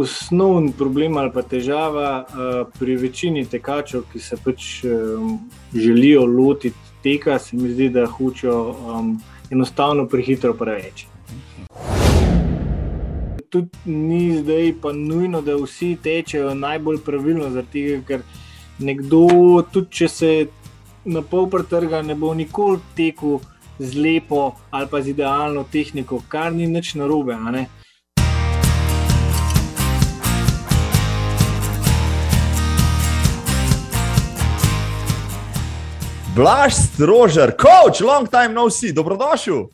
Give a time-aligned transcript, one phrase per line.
[0.00, 5.38] osnovni problem ali pa težava uh, pri večini tekačev, ki se pač um,
[5.74, 9.16] želijo lotiti teka, se mi zdi, da hočejo um,
[9.50, 11.06] enostavno prehitro preveč.
[13.48, 18.22] Tudi ni zdaj pa nujno, da vsi tečejo najbolj pravilno, tega, ker
[18.78, 19.26] nekdo,
[19.72, 20.32] tudi če se
[21.08, 23.38] na pol pretrga, ne bo nikoli tekel
[23.78, 27.36] z lepo ali pa z idealno tehniko, kar ni nič narobe.
[36.38, 39.66] Blaž strožer, coach, long time no see, dobrodošel.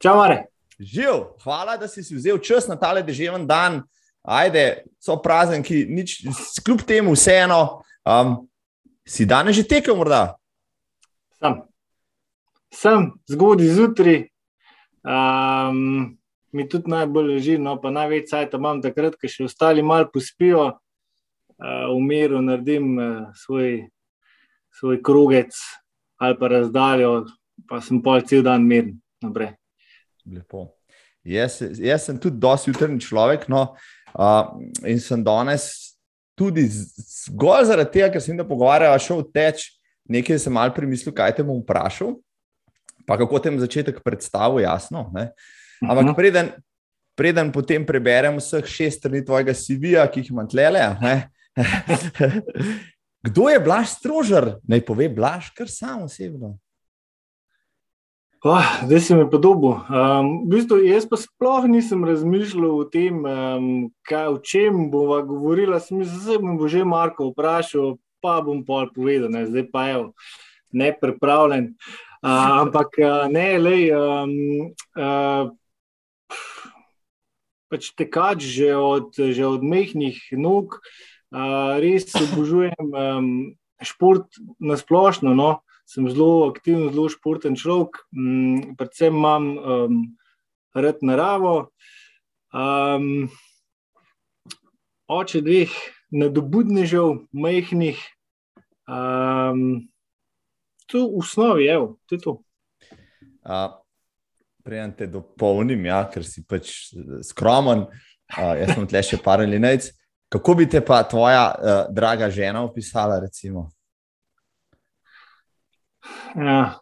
[0.00, 0.48] Čau, Mare.
[0.80, 3.82] Živ, hvala, da si, si vzel čas na tale deževen dan.
[4.24, 6.24] Ajde, so prazniki, nič,
[6.64, 7.84] kljub temu vseeno.
[8.00, 8.48] Um,
[9.04, 10.40] si danes že tekel, morda?
[11.36, 11.60] Sem,
[12.72, 14.18] sem zgodaj zjutraj.
[15.04, 16.16] Um,
[16.48, 20.80] mi tudi najbolj leži, no pa največ sajta imam takrat, ko še ostali malo pospijo,
[21.60, 23.84] uh, v miru naredim uh, svoj
[24.78, 25.56] svoj krogec
[26.20, 27.24] ali pa razdaljo,
[27.68, 28.98] pa sem pol cel dan miren.
[29.24, 29.54] Naprej.
[30.28, 30.66] Lepo.
[31.24, 33.74] Jaz, jaz sem tudi dosti jutrni človek no,
[34.16, 34.52] uh,
[34.88, 35.96] in sem danes
[36.36, 39.66] tudi zgolj zaradi tega, ker sem se pogovarjal, šel teč,
[40.08, 42.14] nekaj sem mal premislil, kaj te bom vprašal,
[43.08, 45.10] pa kako te bom začetek predstavil, jasno.
[45.12, 45.28] Ne?
[45.84, 46.12] Ampak uh mhm.
[46.12, 46.16] -huh.
[46.16, 46.52] preden,
[47.16, 50.80] preden potem preberem vseh šest strani tvojega CV-ja, ki jih imam tlele,
[53.22, 54.56] Kdo je Blaž strožar?
[54.64, 56.56] Naj pove Blaž, kar sam osebno.
[58.40, 59.76] Oh, zdaj si me podobil.
[59.92, 63.66] Um, v bistvu, jaz pa sploh nisem razmišljal o tem, um,
[64.08, 65.76] kaj, o čem bova govorila.
[65.76, 70.08] Zdaj me bo že Marko vprašal, pa bom pol povedal, ne, zdaj pa je
[70.72, 71.76] ne pripravljen.
[72.24, 72.96] Uh, ampak
[73.28, 73.76] ne, le.
[73.92, 74.32] Um,
[74.96, 75.52] uh,
[77.68, 80.80] pač tekač že od, že od mehkih nog,
[81.30, 83.28] res obožujem um,
[83.82, 84.26] šport
[84.58, 85.34] na splošno.
[85.34, 85.60] No.
[85.90, 89.94] Sem zelo aktiven, zelo športen človek, um, predvsem imam um,
[90.74, 91.70] rad naravo.
[92.54, 93.26] Um,
[95.10, 95.74] oče dveh
[96.14, 97.98] nadobudnežev, majhnih,
[98.86, 99.82] um,
[100.90, 101.76] tu v osnovi je,
[102.06, 102.34] to je to.
[104.62, 106.92] Prej te dopolnim, ja, ker si pač
[107.26, 107.86] skromen.
[108.30, 109.90] Uh, jaz sem tle še par linijc.
[110.30, 113.18] Kako bi te pa tvoja uh, draga žena opisala?
[113.20, 113.70] Recimo?
[116.36, 116.78] Ja.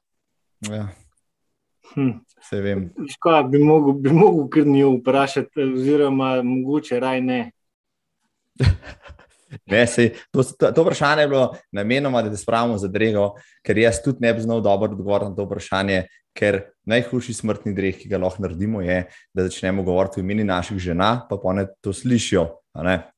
[0.68, 0.88] ja.
[1.94, 2.10] Hm.
[2.48, 2.90] Se vem.
[3.12, 7.40] Škoda, bi mogel, bi mogel kar njo vprašati, oziroma mogoče raj ne.
[9.72, 13.30] ne sej, to, to, to vprašanje je bilo namenoma, da te spravimo za drego,
[13.64, 16.04] ker jaz tudi ne bi znal dobro odgovoriti na to vprašanje.
[16.36, 20.78] Ker najhujši smrtni greh, ki ga lahko naredimo, je, da začnemo govoriti v imeni naših
[20.78, 22.44] žena, pa pa ne to slišijo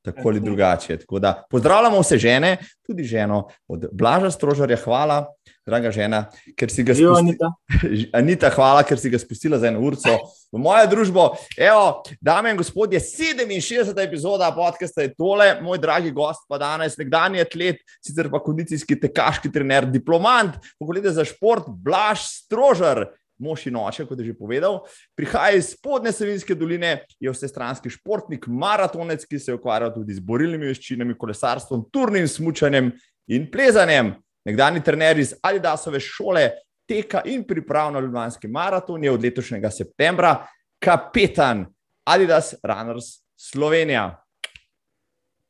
[0.01, 0.97] tako ali drugače.
[0.97, 2.57] Tako da, pozdravljamo vse žene,
[2.87, 4.77] tudi ženo od Blaža Strožarja.
[4.83, 5.25] Hvala,
[5.67, 6.25] draga žena,
[6.57, 7.19] ker si ga spustila.
[7.19, 7.51] Anita.
[8.19, 10.17] Anita, hvala, ker si ga spustila za eno urco
[10.51, 11.27] v mojo družbo.
[11.57, 13.93] Evo, dame in gospodje, 67.
[14.03, 19.51] epizoda podcasta je tole, moj dragi gost, pa danes nekdanji atlet, sicer pa kondicijski tekaški
[19.53, 23.05] trener, diplomant, pogledaj za šport, Blaž Strožar
[23.41, 24.81] mož in oče, kot je že povedal.
[25.17, 30.69] Prihaja iz spodne Savinske doline, je vsestranski športnik, maratonec, ki se ukvarja tudi z borilnimi
[30.69, 32.91] veščinami, kolesarstvom, turnim smučanjem
[33.33, 34.15] in plezanjem.
[34.45, 36.49] Nekdani trener iz Adidasove šole
[36.89, 40.47] teka in priprav na Ljubljanski maraton je od letošnjega septembra
[40.79, 41.65] kapetan
[42.03, 43.05] Adidas Runners
[43.37, 44.23] Slovenija.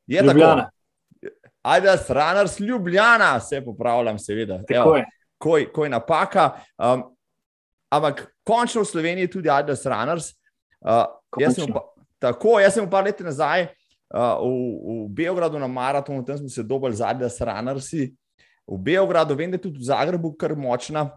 [0.06, 0.62] Je Ljubljana.
[0.62, 0.70] tako?
[1.62, 4.60] Adidas Runners Ljubljana, se popravljam, seveda.
[5.72, 6.50] Ko je napaka.
[6.78, 7.11] Um,
[7.92, 10.32] ampak končno v Sloveniji tudi Adidas Runners.
[10.80, 11.04] Uh,
[11.38, 11.84] jaz sem pa,
[12.18, 16.64] tako, jaz sem pa nekaj nazaj uh, v, v Beogradu na maratonu, tam smo se
[16.64, 18.08] dobili z Adidas Runnersi.
[18.66, 21.10] V Beogradu, vem, da je tudi v Zagrebu kar močna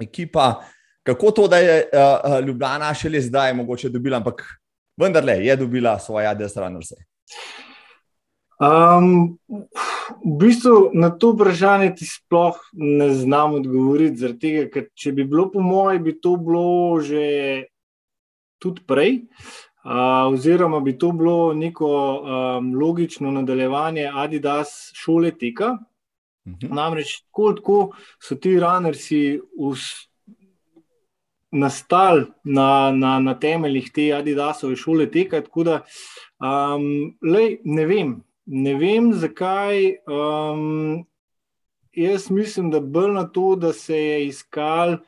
[0.00, 0.62] ekipa.
[1.06, 4.42] Kako to, da je uh, Ljubljana še le zdaj mogoče dobila, ampak
[4.98, 6.94] vendarle je dobila svoje Adidas Runners.
[8.56, 9.36] Um,
[10.24, 14.32] v bistvu na to vprašanje ti sploh ne znam odgovoriti.
[14.40, 17.66] Tega, ker če bi bilo po mojem, bi to bilo že
[18.56, 19.18] tudi prej,
[19.84, 25.76] uh, oziroma bi to bilo neko um, logično nadaljevanje Adidas šole teka.
[26.46, 26.74] Mhm.
[26.74, 27.90] Namreč, tako
[28.22, 29.40] so ti runnersi
[31.50, 35.40] nastali na, na, na temeljih te Adidasove šole teka.
[35.42, 35.80] Tako da,
[36.40, 38.14] um, lej, ne vem.
[38.46, 39.96] Ne vem, zakaj.
[40.06, 41.04] Um,
[41.92, 44.98] jaz mislim, da bolj na to, da se je iskal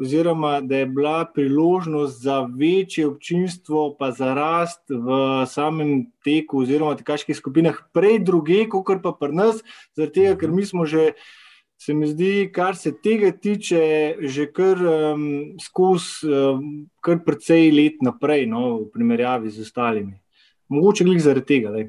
[0.00, 6.94] oziroma da je bila priložnost za večje občinstvo, pa za rast v samem teku, oziroma
[6.94, 9.60] v tekaških skupinah, prej druge, kot pa pri nas,
[9.96, 11.12] zaradi tega, ker mi smo že.
[11.80, 15.22] Se mi zdi, kar se tega tiče, že kar um,
[15.56, 16.66] skozi, um,
[17.00, 20.12] kar precej let naprej, no, v primerjavi z ostalimi.
[20.68, 21.72] Mogoče glih zaradi tega.
[21.72, 21.86] Lej.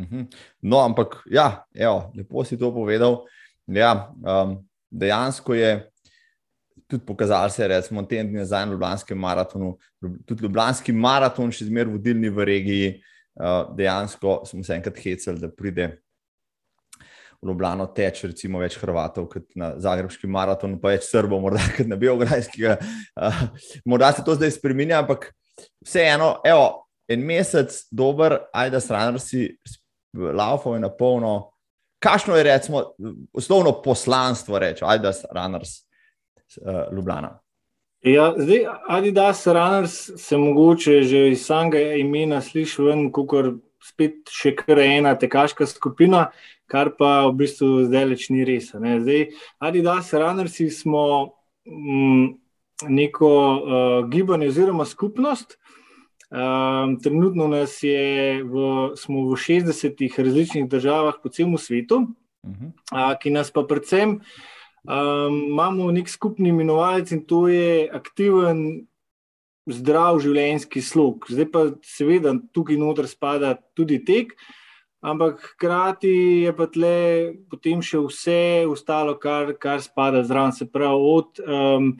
[0.00, 0.26] Mhm.
[0.62, 3.22] No, ampak, ja, evo, lepo si to povedal.
[3.66, 4.58] Ja, um,
[4.90, 5.90] dejansko je
[6.86, 9.76] tudi pokazalo se, recimo, tem dni nazaj na Ljubljanskem maratonu,
[10.26, 12.94] tudi Ljubljanski maraton, še zmeraj vodilni v regiji.
[13.34, 15.88] Uh, dejansko smo se enkrat hecali, da pride
[17.42, 21.90] v Ljubljano teč, recimo, več Hrvatov kot na Zagrebski maraton, pa več Srbov, morda kot
[21.90, 22.76] na Beograjskega.
[23.18, 23.42] Uh,
[23.90, 25.32] morda se to zdaj spremenja, ampak
[25.82, 29.48] vseeno, evo, en mesec dober, ajde, stranar si
[30.14, 31.50] laufal je na polno.
[31.98, 32.82] Kakšno je, recimo,
[33.32, 35.70] osnovno poslanstvo, reče, ajde, runners,
[36.60, 37.38] uh, Ljubljana.
[38.04, 44.52] Ja, zdaj, Adidas Runners se mogoče že iz samega imena sliši ven, kot spet še
[44.58, 46.26] kar ena tekaška skupina,
[46.68, 48.74] kar pa v bistvu zdaj leč ni res.
[48.76, 48.98] Ne.
[49.00, 49.24] Zdaj,
[49.60, 51.06] Adidas Runners smo
[51.64, 52.26] m, mm,
[52.92, 55.56] neko uh, gibanje oziroma skupnost.
[56.34, 58.64] Um, trenutno nas je v,
[58.98, 61.96] smo v 60 različnih državah po celem svetu,
[62.42, 62.72] uh -huh.
[62.90, 64.22] uh, ki nas pa predvsem uh,
[64.84, 68.84] Um, imamo nek skupni imenovalec in to je aktiven,
[69.64, 71.24] zdrav življenjski slog.
[71.32, 74.34] Zdaj pa seveda tukaj noter spada tudi tek,
[75.00, 76.12] ampak hkrati
[76.44, 76.98] je pa tle
[77.48, 80.52] potem še vse ostalo, kar, kar spada zraven.
[80.52, 81.94] Se pravi, od um,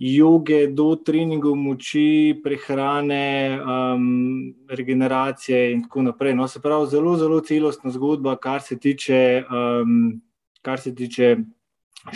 [0.00, 6.34] joge do treningov moči, prehrane, um, regeneracije in tako naprej.
[6.34, 9.44] No, se pravi, zelo, zelo celostna zgodba, kar se tiče.
[9.50, 10.20] Um,
[10.62, 11.36] kar se tiče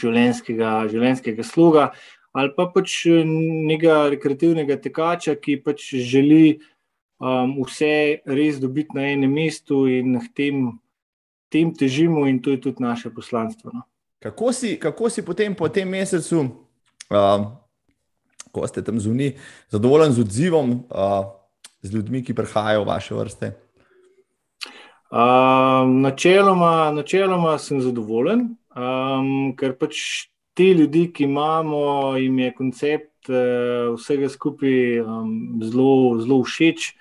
[0.00, 1.88] življenjskega, življenjskega sloga,
[2.34, 6.58] ali pa pač nekega rekreativnega tekača, ki pač želi
[7.20, 10.66] um, vse res dobiti na enem mestu in tem,
[11.52, 13.74] tem težimo, in to je tudi naše poslanstvo.
[13.74, 13.84] No.
[14.24, 16.46] Kako, si, kako si potem po tem mesecu,
[17.12, 17.44] uh,
[18.54, 19.34] ko ste tam zunaj,
[19.74, 21.26] zadovoljen z odzivom, uh,
[21.82, 23.52] z ljudmi, ki prihajajo v vaše vrste?
[25.14, 28.54] Uh, načeloma, načeloma sem zadovoljen.
[28.74, 29.98] Um, ker pač
[30.54, 36.94] ti ljudi, ki imamo, jim je koncept uh, vsega skupaj um, zelo, zelo všeč.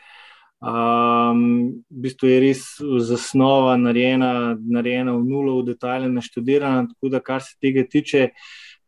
[0.63, 2.61] Um, v bistvu je res
[3.09, 6.85] zasnova narejena, narejena v nulo, v detalje naštudirana.
[6.93, 8.29] Tako da, kar se tega tiče,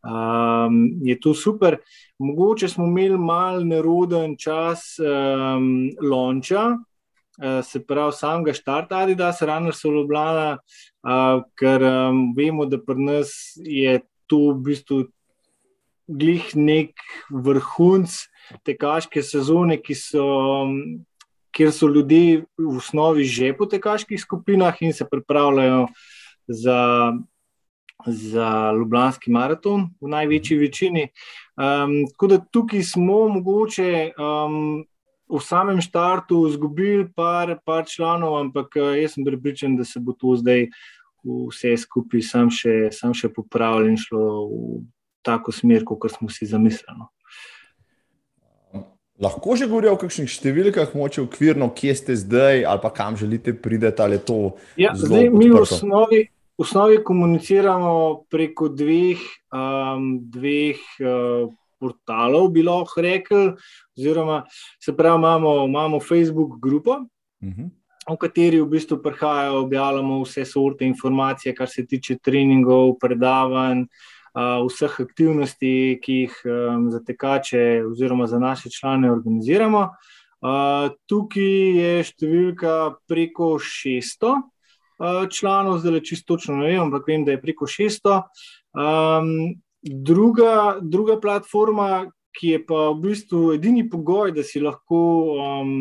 [0.06, 1.78] um, je to super.
[2.20, 9.34] Mogoče smo imeli mal neroden čas um, lonča, uh, se pravi, samega štarta, ali da
[9.34, 10.58] se rano so ljubljena,
[11.60, 15.04] ker um, vemo, da pri nas je to v bistvu
[16.08, 16.94] glih nek
[17.30, 18.14] vrhunc
[18.66, 20.26] tekaške sezone, so,
[20.64, 21.06] um,
[21.56, 25.88] kjer so ljudje v osnovi že po tekaških skupinah in se pripravljajo
[26.48, 27.14] za.
[28.06, 31.08] Za Ljubljanski maraton, v največji večini.
[31.56, 34.84] Um, tako da tukaj smo, mogoče, um,
[35.30, 40.36] v samem startu, izgubili par, par članov, ampak jaz sem pripričan, da se bo to
[40.38, 40.68] zdaj
[41.26, 44.84] vse skupaj sam še, sam še popravili in šlo v
[45.26, 47.00] tako smer, kot smo si zamislili.
[47.00, 47.10] No.
[49.22, 53.56] Lahko že govorijo o kakšnih številkah, moče ukvirno, kje ste zdaj ali pa kam želite
[53.56, 54.58] priti ali to?
[54.78, 56.26] Ja, zdaj mi v osnovi,
[56.58, 59.22] v osnovi komuniciramo preko dveh,
[59.52, 63.48] um, dveh uh, portalov, bi lahko rekli.
[63.98, 64.44] Oziroma,
[64.80, 67.02] se pravi, imamo, imamo Facebook grupo.
[67.42, 67.62] Uh mhm.
[67.62, 73.88] -huh v kateri v bistvu prihajajo, objavljamo vse sorte informacije, kar se tiče treningov, predavanj,
[74.68, 76.36] vseh aktivnosti, ki jih
[76.92, 79.88] za tekače oziroma za naše člane organiziramo.
[81.10, 82.76] Tukaj je številka
[83.10, 84.36] preko 600
[85.32, 88.22] članov, zdaj le čisto točno ne vem, ampak vem, da je preko 600.
[89.86, 95.00] Druga, druga platforma, ki je pa v bistvu edini pogoj, da si lahko
[95.40, 95.72] um,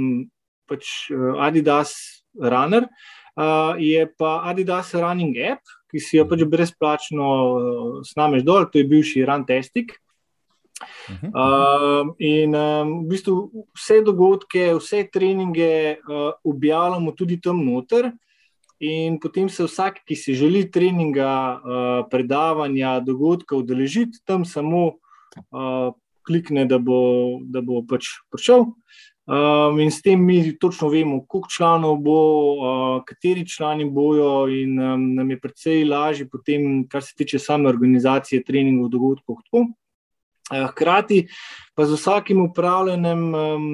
[0.70, 1.94] pač uh, Adidas
[2.38, 8.68] Runner, uh, je pa Adidas Running App, ki si jo pač brezplačno uh, snameš dol,
[8.70, 9.96] to je bivši Runtastic.
[11.04, 18.10] Uh, in um, v bistvu vse dogodke, vse treninge uh, objavljamo tudi tam noter.
[18.84, 25.94] In potem se vsak, ki si želi treninga, uh, predavanja, dogodka udeležiti, tam samo uh,
[26.26, 28.66] klikne, da bo, da bo pač prišel.
[29.24, 32.18] Um, in s tem mi točno vemo, koliko članov bo,
[32.52, 37.68] uh, kateri člani bojo, in um, nam je precej lažje, potem, kar se tiče same
[37.72, 39.40] organizacije treningov, dogodkov.
[39.48, 39.64] Tako.
[40.52, 41.22] Hkrati
[41.74, 43.68] pa z vsakim upravljanjem um,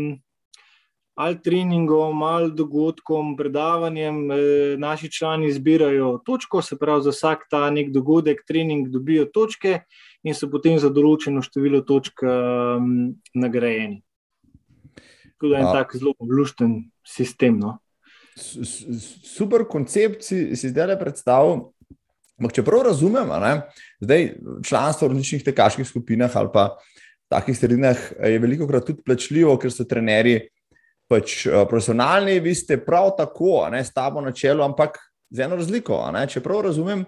[1.15, 4.37] ali treningom, ali dogodkom, predavanjem, eh,
[4.79, 9.81] naši člani zbirajo točko, se pravi, za vsak ta nek dogodek, trening, dobijo točke
[10.23, 14.03] in so potem za določeno število točk um, nagrajeni.
[15.41, 16.75] Tako da je en tak zelo oblušten
[17.07, 17.59] sistem.
[17.59, 17.79] No?
[18.37, 21.71] Super koncept si, si zdaj le predstavljal.
[22.41, 23.53] Če prav razumem, ne,
[24.01, 24.27] zdaj
[24.65, 26.71] članstvo v različnih tekaških skupinah ali pa
[27.33, 30.47] takih sredinah je veliko krat tudi plačljivo, ker so trenerji
[31.11, 34.99] pač uh, profesionalni, vi ste prav tako, ne, s tabo na čelu, ampak
[35.31, 35.99] z eno razliko.
[36.31, 37.05] Če prav razumem,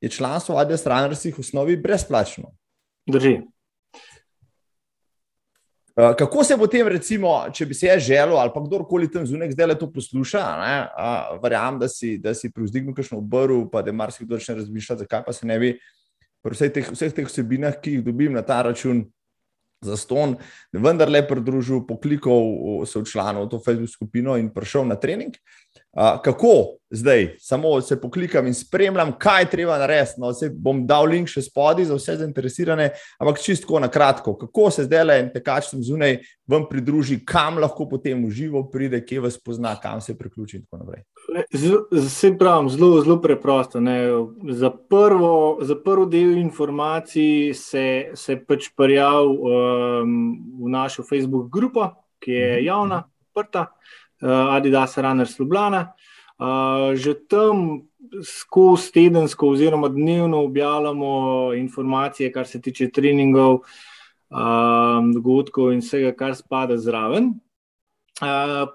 [0.00, 2.52] je članstvo v Adidas Runnersih v osnovi brezplačno.
[3.08, 3.38] Drži.
[5.96, 9.54] Uh, kako se potem, recimo, če bi se jaz želel, ali pa kdorkoli tam zunaj
[9.54, 14.36] zdaj le to posluša, uh, verjamem, da si, si privzdignil kakšno obrv, pa da marsikdo
[14.36, 15.70] začne razmišljati, zakaj pa se ne bi
[16.44, 19.06] pri vseh teh, vseh teh vsebinah, ki jih dobim na ta račun,
[19.84, 20.36] za ston,
[20.72, 25.36] vendar le pridružil, poklikal se v člano v to Facebook skupino in prišel na trening.
[25.96, 30.20] Kako zdaj, samo se poklikam in spremljam, kaj treba narediti.
[30.20, 34.84] No, bom dal link še spodaj za vse zainteresirane, ampak čisto na kratko, kako se
[34.84, 39.24] zdaj le en tekač tam zunaj vam pridruži, kam lahko potem v živo pride, kje
[39.24, 41.02] vas pozna, kam se priključi in tako naprej.
[41.90, 43.80] Vse pravim, zelo, zelo preprosto.
[44.52, 50.16] Za prvo, za prvo del informacij se, se pač prijav um,
[50.62, 52.66] v našo Facebook grupo, ki je mhm.
[52.66, 55.92] javna, odprta, uh, Adidas Runners Ljubljana.
[56.36, 57.86] Uh, že tam
[58.24, 63.62] skozi tedensko oziroma dnevno objavljamo informacije, kar se tiče treningov,
[64.28, 67.32] um, dogodkov in vsega, kar spada zraven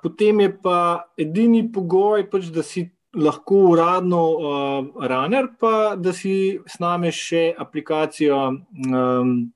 [0.02, 6.60] potem je pa edini pogoj, pač, da si lahko uradno uh, runner, pa da si
[6.68, 9.52] snameš še aplikacijo um,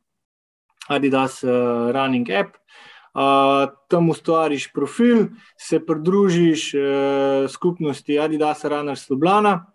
[0.90, 2.58] Adidas uh, Running App.
[3.88, 9.72] Tam ustvariš profil, se pridružiš uh, skupnosti Adidas Runners Ljubljana.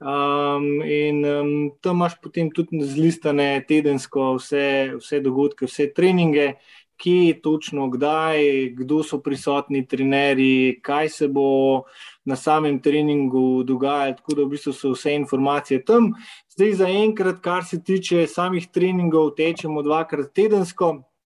[0.00, 6.54] Um, in um, tam imaš potem tudi zlistane tedensko vse, vse dogodke, vse treninge,
[6.96, 8.40] kje točno, kdaj,
[8.78, 11.82] kdo so prisotni trenerji, kaj se bo
[12.24, 14.16] na samem treningu dogajalo.
[14.22, 16.14] Tako da v bistvu so vse informacije tam.
[16.56, 20.94] Zdaj, za enkrat, kar se tiče samih treningov, tečemo dvakrat tedensko.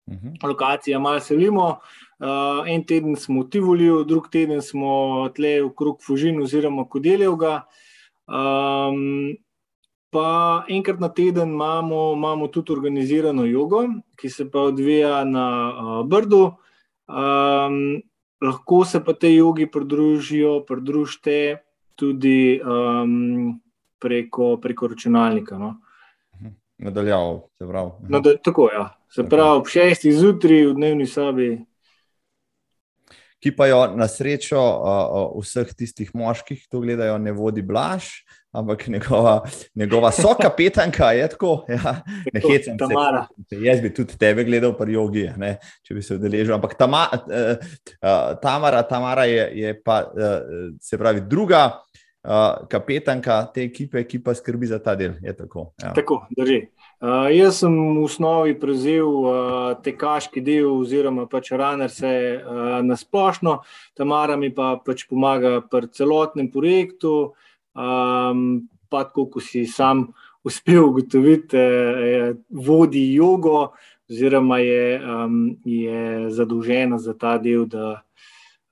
[0.08, 0.48] -huh.
[0.48, 1.80] lokacija malo selimo.
[2.20, 7.66] Uh, en teden smo v Tivoliu, drug teden smo tle v krug Fužin oziroma Kodeljevga.
[8.28, 9.38] Um,
[10.12, 13.86] Pa enkrat na teden imamo, imamo tudi organizirano jogo,
[14.20, 16.52] ki se pa odvija na uh, Brdu.
[17.08, 18.02] Um,
[18.42, 21.64] lahko se pa te jogi pridružijo, pridružite
[21.96, 23.62] tudi um,
[24.00, 25.58] preko, preko računalnika.
[25.58, 25.78] No.
[26.42, 26.54] Mhm.
[26.78, 27.92] Nadaljavo, se pravi.
[28.10, 28.70] Nadal, tako.
[28.74, 28.90] Ja.
[29.12, 31.50] Se pravi, ob šestih zjutraj v dnevni sobi
[33.42, 38.22] ki pa jo na srečo uh, vseh tistih moških, ki to gledajo, ne vodi blaž,
[38.54, 39.42] ampak njegova,
[39.76, 41.54] njegova sokapetanka je tako.
[41.72, 41.96] Ja,
[42.34, 43.58] ne hecam se.
[43.66, 45.56] Jaz bi tudi tebe gledal, pa jogi, ne,
[45.88, 46.54] če bi se udeležil.
[46.54, 47.56] Ampak tama, uh,
[47.98, 51.82] uh, Tamara, Tamara je, je pa, uh, se pravi, druga.
[52.22, 55.16] Uh, kapetanka te ekipe, ki pa skrbi za ta del.
[55.34, 55.90] Tako, ja.
[55.98, 56.60] tako, drži.
[57.02, 62.94] Uh, jaz sem v osnovi prevzel uh, tekaški del, oziroma pač runner se uh, na
[62.94, 63.56] splošno,
[63.98, 67.34] Tamara mi pa pač pomaga pri celotnem projektu.
[67.74, 70.12] Um, pa tako, ko si sam
[70.48, 73.72] uspel ugotoviti, uh, vodi jogo,
[74.06, 78.04] oziroma je, um, je zadolžena za ta del, da,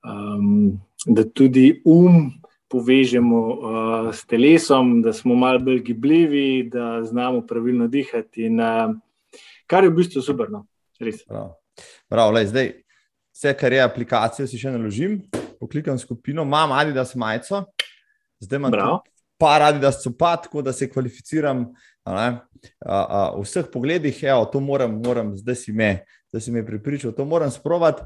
[0.06, 2.30] um, da tudi um
[2.70, 8.46] povežemo uh, s telesom, da smo malo bolj gibljivi, da znamo pravilno dihati.
[8.46, 8.94] In, uh,
[9.66, 10.50] kar je v bistvu super.
[10.50, 10.66] No?
[11.26, 11.52] Prav.
[12.08, 12.72] Prav, lej, zdaj,
[13.34, 15.20] vse, kar je aplikacija, si še naložim,
[15.60, 17.64] poklikam skupino, imam ali da sem majico,
[18.40, 19.00] zdaj imam
[19.40, 21.70] pa radi, da so pa tako, da se kvalificiram.
[22.04, 22.40] A,
[22.84, 27.12] a, v vseh pogledih, evo, to moram, moram zdaj si me, zdaj si me pripričal,
[27.16, 28.02] to moram sprovat.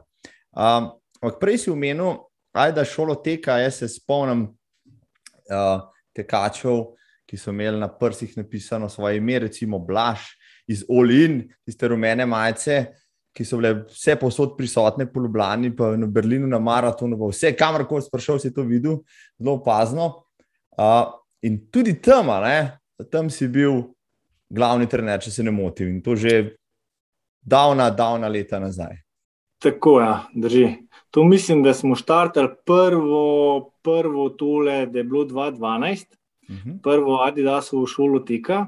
[0.55, 2.21] Ampak prej si omenil,
[2.55, 5.81] Ajda šolo teka, jaz se spomnim uh,
[6.15, 6.85] tekačev,
[7.27, 10.21] ki so imeli na prsih napisano svoje ime, recimo Blaž
[10.71, 12.85] iz Olin, tiste rumene majice,
[13.35, 18.07] ki so bile vse posod prisotne po Ljubljani, pa v Berlinu na maratonu, vse kamorkoli
[18.07, 19.01] sprašal, si to videl,
[19.39, 20.07] zelo opazno.
[20.79, 21.11] Uh,
[21.43, 22.79] in tudi tam, ne,
[23.11, 23.83] tam si bil
[24.51, 26.55] glavni trener, če se ne motim, in to že
[27.43, 29.01] davna, davna leta nazaj.
[29.59, 30.67] Tako je, ja, drži.
[31.15, 36.07] To mislim, da smo štartali prvo, prvo tole, da je bilo 2012,
[36.49, 36.83] uh -huh.
[36.83, 38.67] prvo Adidasovo šolo teka.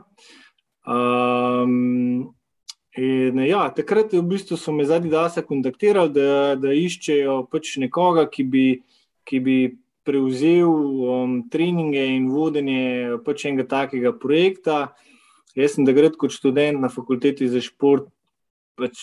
[0.87, 2.37] Um,
[2.97, 8.25] In, ja, takrat v bistvu so me zadnji dan kontaktirali, da, da iščejo pač nekoga,
[8.33, 8.65] ki bi,
[9.29, 9.57] ki bi
[10.07, 10.71] prevzel
[11.05, 14.95] um, treninge in vodenje pač enega takega projekta.
[15.57, 18.09] Jaz sem takrat kot študent na fakulteti za šport
[18.81, 18.97] pač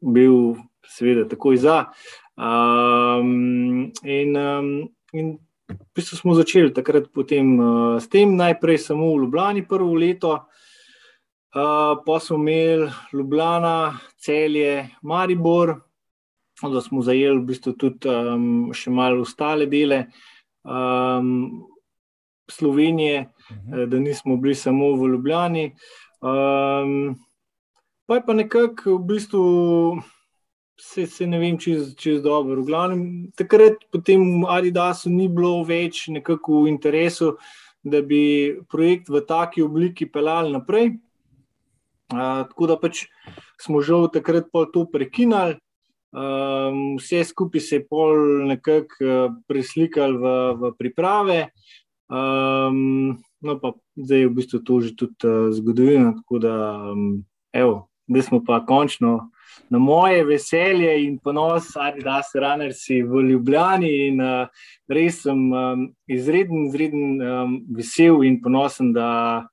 [0.00, 0.56] bil,
[0.88, 1.78] seveda, takoj za.
[2.36, 9.12] Um, in, um, in v bistvu smo začeli takrat potem, uh, s tem, najprej samo
[9.12, 10.34] v Ljubljani, prvo leto.
[11.52, 15.80] Uh, pa smo imeli Ljubljana, celje, Maribor,
[16.62, 20.06] da smo zajeli v bistvu tudi um, še malo ostale dele
[20.64, 21.68] um,
[22.50, 23.72] Slovenije, mhm.
[23.72, 23.86] -huh.
[23.86, 25.72] da nismo bili samo v Ljubljani.
[26.20, 27.16] Um,
[28.06, 29.42] pa je pa nekako v bistvu.
[30.80, 32.64] Se, se ne vem, če je dobro.
[32.66, 37.36] Glavnem, takrat, potem, Adidasu ni bilo več nekako v interesu,
[37.82, 40.94] da bi projekt v taki obliki peljali naprej
[42.12, 43.06] tako da pač
[43.60, 45.58] smo žal takrat to prekinili.
[46.12, 51.38] Um, vse skupaj se je pol nekako uh, preslikali v, v priprave,
[52.12, 56.12] um, no pa zdaj je v bistvu to že tudi uh, zgodovina.
[56.20, 56.54] Tako da,
[56.92, 57.24] um,
[57.56, 59.31] evo, zdaj smo pa končno
[59.70, 61.72] na moje veselje in ponos,
[62.04, 64.46] da se ranerci v Ljubljani in uh,
[64.88, 69.46] res sem um, izreden, izreden um, vesel in ponosen, da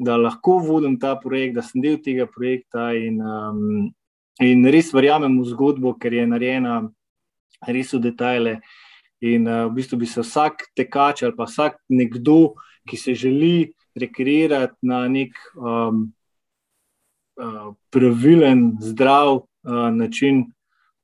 [0.00, 3.90] da lahko vodim ta projekt, da sem del tega projekta in, um,
[4.40, 6.76] in res verjamem v zgodbo, ker je narejena
[7.68, 8.54] res v detajle.
[9.20, 12.54] In uh, v bistvu bi se vsak tekač ali pa vsak nekdo,
[12.88, 16.08] ki se želi rekreirati na nek um,
[17.90, 19.42] pravilen, zdrav uh,
[19.94, 20.44] način,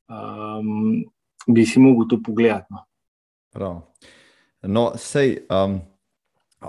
[0.08, 1.04] um,
[1.46, 2.74] bi si mogel to pogledati.
[3.58, 3.74] No,
[4.62, 5.38] no sej.
[5.50, 5.80] Um...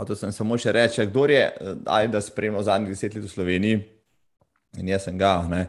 [0.06, 1.46] To sem samo še reče, kdo je,
[1.90, 3.78] aj da spremljal zadnjih deset let v Sloveniji.
[4.78, 5.64] In jaz sem ga, ne,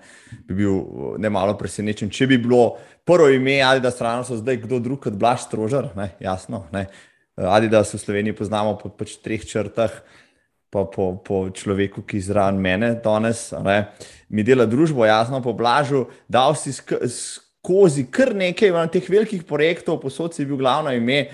[0.45, 2.77] bi bil ne malo presenečen, če bi bilo
[3.09, 6.67] prvo ime ali da strano so zdaj kdo drug kot Blaž Strožar, ne, jasno.
[6.75, 6.89] Ne,
[7.39, 9.95] ali da se v Sloveniji poznamo po pač treh črtah,
[10.71, 13.89] pa po, po človeku, ki zraven mene danes, ne,
[14.29, 20.37] mi dela družbo, jasno, po Blažu, dal si skozi kar nekaj teh velikih projektov, posod
[20.37, 21.29] si bil glavno ime,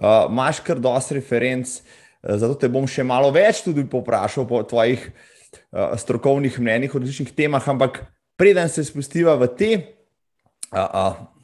[0.00, 1.80] uh, imaš kar dosti referenc.
[2.20, 7.32] Zato te bom še malo več tudi poprašal po tvojih uh, strokovnih mnenjih o različnih
[7.36, 8.02] temah, ampak
[8.40, 9.70] preden se spustiva v te,
[10.72, 11.39] uh, uh,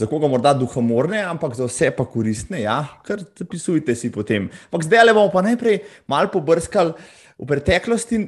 [0.00, 4.48] za koga morda duhomorne, ampak za vse pa koristne, ja, kar zapisujte si potem.
[4.70, 6.94] Ampak zdaj le bomo pa najprej malo pobrskali
[7.36, 8.24] v preteklosti in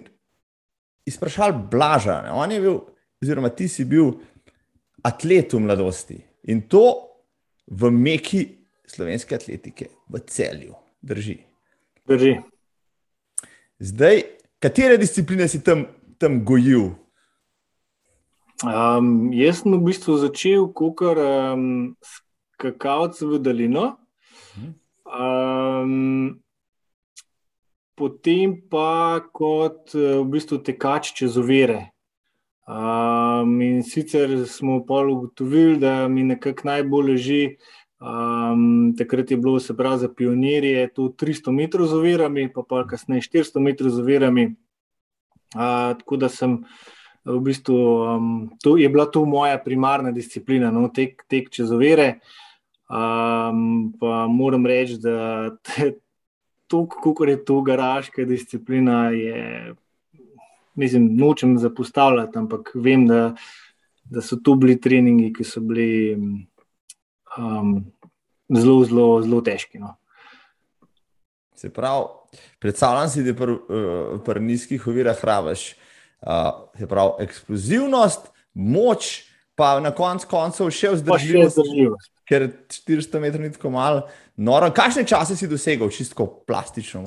[1.08, 2.20] izprašali Blaža.
[2.26, 2.34] Ne?
[2.36, 2.76] On je bil,
[3.24, 4.12] oziroma ti si bil
[5.00, 6.18] atlet v mladosti
[6.52, 6.84] in to
[7.72, 8.44] v meki
[8.84, 11.38] slovenske atletike, v celju, drži.
[12.04, 12.36] Drži.
[13.80, 14.22] Zdaj,
[14.60, 15.86] katere discipline si tam,
[16.20, 16.92] tam gojil?
[18.62, 23.86] Um, jaz sem v bistvu začel kot um, skakavc v Dalino,
[25.06, 26.38] um,
[27.98, 31.90] potem pa kot v bistvu tekač čez ovire.
[32.62, 37.44] Um, in sicer smo pa ugotovili, da mi nekako najbolj leži
[38.02, 42.82] Um, takrat je bilo, se pravi, za pionirje to 300 metrov z ovirami, pa pa
[42.86, 44.44] kasneje 400 metrov z ovirami.
[45.54, 46.64] Uh, tako da sem
[47.24, 47.76] v bistvu,
[48.16, 52.18] um, to je bila to moja primarna disciplina, no, tek, tek čez ovire.
[52.90, 55.50] Um, pa moram reči, da
[56.68, 59.74] to, kako je to garaška disciplina, je,
[60.74, 63.34] mislim, nočem zapostavljati, ampak vem, da,
[64.04, 66.16] da so to bili treningi, ki so bili
[67.38, 67.76] um,
[68.50, 69.78] zelo, zelo, zelo težki.
[69.78, 69.94] No.
[71.54, 72.04] Se pravi,
[72.58, 73.56] predstavljam si, da pri
[74.24, 75.70] pr nizkih ovirah rabiš
[76.22, 82.10] uh, eksplozivnost, moč, pa na koncu koncev še vzdržljivost.
[82.28, 84.06] Ker 400 metrov ni tako malo,
[84.36, 84.70] noro.
[84.72, 87.02] Kakšne čase si dosegel, čisto plastično?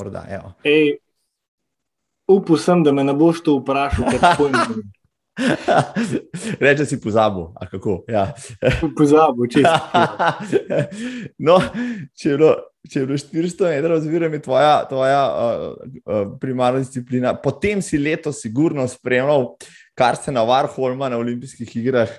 [2.28, 4.84] Upam sem, da me ne boš to vprašal, kako je to.
[6.60, 8.04] Reče si pozabil, a kako?
[8.08, 8.34] Ja.
[8.98, 9.68] Pozabil, če si.
[11.48, 11.60] no,
[12.16, 12.56] če je bilo,
[12.92, 15.66] če je bilo 400 metrov, oziroma tvoja, tvoja uh,
[16.06, 19.54] uh, primarna disciplina, potem si letos sigurno spremljal,
[19.98, 22.12] kar se na Varholma na olimpijskih igrah,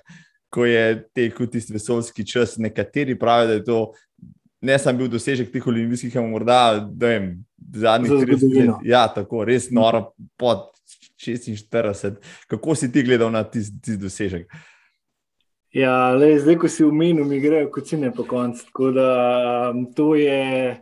[0.50, 2.57] ko je tekel tisti vesoljski čas.
[2.59, 3.81] Nekateri pravijo, da je to
[4.66, 6.61] ne samo bil dosežek teh olimpijskih, ampak morda
[7.74, 8.87] zadnjih 30 let.
[8.88, 10.70] Ja, tako res noro pod
[11.20, 12.16] 46.
[12.48, 14.48] Kako si ti gledal na tisti tis dosežek?
[15.77, 18.62] Ja, le, zdaj, ko si v menu, mi grejo kot cene po koncu.
[18.71, 19.09] Tako da
[19.75, 20.73] um, to, je,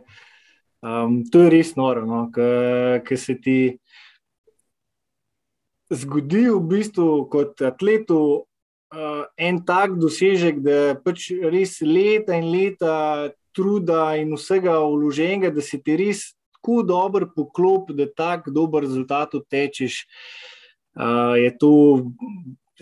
[0.79, 3.57] um, to je res noro, no, ker se ti
[5.91, 12.95] zgodi v bistvu kot atletu uh, en tak dosežek, da pač res leta in leta
[13.51, 19.35] truda in vsega vloženega, da si ti res tako dober poklop, da tako dober rezultat
[19.51, 20.05] tečeš.
[20.95, 21.75] Uh, je to,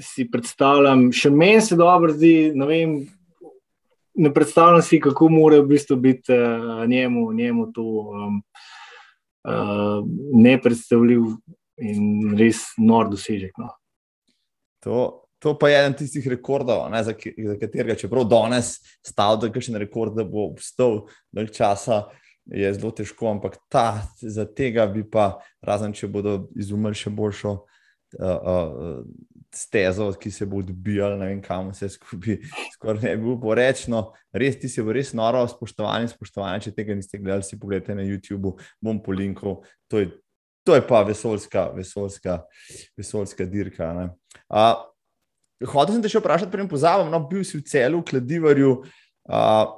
[0.01, 2.51] si predstavljam, še meni se dobro zdi.
[2.55, 2.95] Ne, vem,
[4.15, 8.39] ne predstavljam si, kako mora v bistvu biti uh, njemu, njemu to um,
[9.49, 9.99] uh,
[10.33, 11.27] nepredstavljiv
[11.81, 13.57] in res nor dosežek.
[13.57, 13.73] No.
[14.85, 14.97] To,
[15.43, 18.75] to pa je eden tistih rekordov, ne, za, za katerega, čeprav danes
[19.05, 22.05] stavlja, da je še en rekord, da bo obstal dolg časa.
[22.51, 27.53] Je zelo težko, ampak ta, za tega bi pa, razen če bodo izumili še boljšo
[27.55, 28.99] uh,
[29.55, 32.39] stezo, ki se bo odbijala, ne vem, kam se skupaj,
[32.75, 34.03] skoraj ne bi bilo rečno.
[34.33, 38.55] Res ti bo res noro, spoštovani, spoštovani, če tega niste gledali, si pogledajte na YouTube,
[38.81, 39.61] bom po linku.
[39.91, 40.11] To je
[40.63, 42.37] to je pa vesoljska, vesoljska,
[42.97, 43.89] vesoljska dirka.
[44.47, 44.79] Uh,
[45.67, 48.71] Hotel sem te še vprašati, preden pozabim, no, bil si v celu, v Kladivarju,
[49.27, 49.73] uh,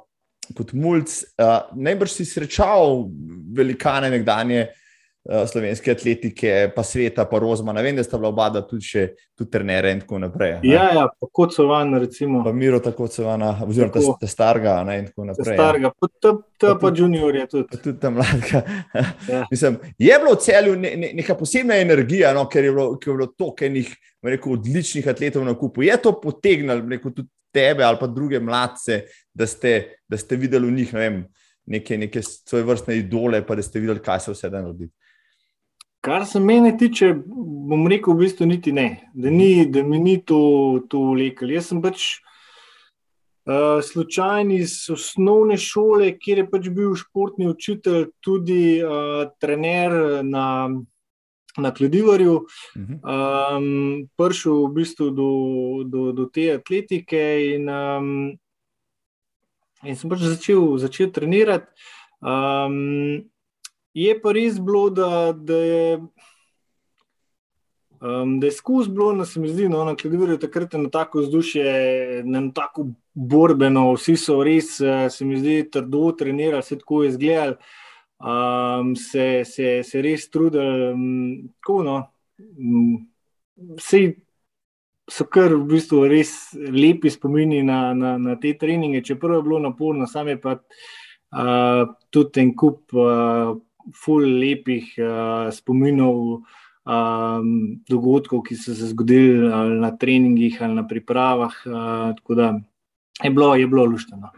[0.54, 1.04] kot mulj.
[1.38, 3.02] Uh, najbrž si srečal
[3.54, 4.85] velikane nekdanje uh,
[5.46, 7.82] slovenske atletike, pa sveta, pa Rozmana.
[7.82, 9.04] Vem, da sta bila oba tudi, še,
[9.36, 10.52] tudi trenere in tako naprej.
[10.62, 10.70] Ne?
[10.70, 12.44] Ja, ja, kot so van, recimo.
[12.46, 14.16] Pa Miro, tako so van, oziroma tako.
[14.20, 15.58] te starga ne, in tako naprej.
[15.58, 17.80] Starga, pa ta, ta pa, pa junior je tudi.
[17.82, 18.62] Tudi ta mladka.
[19.26, 19.42] Ja.
[19.50, 23.26] Mislim, je bilo v celju ne, ne, neka posebna energija, no, ker je bilo, bilo
[23.34, 23.90] toliko enih
[24.52, 25.82] odličnih atletov na kupu.
[25.82, 29.02] Je to potegnilo tudi tebe ali pa druge mladce,
[29.34, 31.18] da ste, da ste videli v njih ne vem,
[31.66, 34.92] neke, neke svoje vrstne idole, pa da ste videli, kaj se vse da narediti.
[36.06, 37.08] Kar se mene tiče,
[37.66, 40.38] bom rekel, v bistvu niti ne, da, ni, da mi ni to,
[40.86, 41.50] to vlekel.
[41.50, 42.04] Jaz sem pač
[43.50, 50.46] uh, slučajen iz osnovne šole, kjer je pač bil športni učitelj, tudi uh, trener na,
[51.58, 52.38] na Kladivarju.
[52.78, 53.68] Um,
[54.14, 55.30] Prišel v bistvu do,
[55.90, 58.10] do, do te atletike in, um,
[59.82, 61.90] in sem pač začel, začel trenirati.
[62.22, 63.26] Um,
[63.96, 65.98] Je pa res bilo, da, da je.
[68.00, 71.22] Um, da je skozi bilo, da se mi zdi, no, da je takrat na tako
[71.24, 77.02] vzdušje, na tako borbeno, vsi so res, eh, se mi zdi, trdo trenirali, vse tako
[77.02, 77.56] je izgledalo,
[78.20, 80.92] um, se, se, se res trudili.
[80.92, 81.96] Um, tako, no,
[82.36, 82.98] um,
[83.80, 84.02] vsi
[85.08, 89.62] so kar v bistvu res lepi spomini na, na, na te treninge, čeprav je bilo
[89.70, 92.92] naporno, sam je pa uh, tudi en kup.
[92.92, 93.56] Uh,
[93.94, 96.42] ful lepih uh, spominov,
[96.86, 97.50] um,
[97.88, 101.62] dogodkov, ki so se zgodili na treningih ali na pripravah.
[101.66, 102.54] Uh, tako da
[103.22, 104.32] je bilo, je bilo lušteno.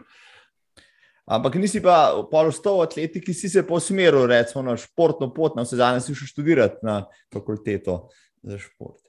[1.29, 5.61] Ampak nisi pa pol vstal v atletiki, si se posmeril, recimo na športno pot, na
[5.61, 8.09] vse zadnje si šel študirati na fakulteto
[8.41, 9.03] za šport.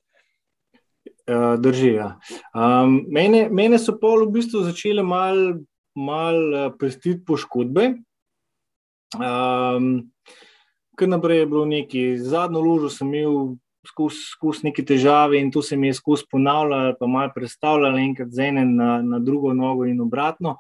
[1.59, 1.95] Drži.
[1.95, 2.19] Ja.
[2.53, 5.63] Um, mene, mene so pol v bistvu začele malo
[5.97, 7.95] mal prestiti poškodbe.
[9.17, 10.11] Um,
[11.01, 13.57] kar naprej je bilo neki, zadnjo ložo sem imel
[13.89, 18.51] skus neke težave in to se mi je skozi ponavljalo, pa malo predstavljalo, enkrat z
[18.51, 20.59] ene na, na drugo nogo in obratno.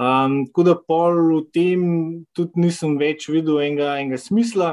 [0.00, 1.80] Um, tako da pol v tem
[2.36, 4.70] tudi nisem več videl enega, enega smisla.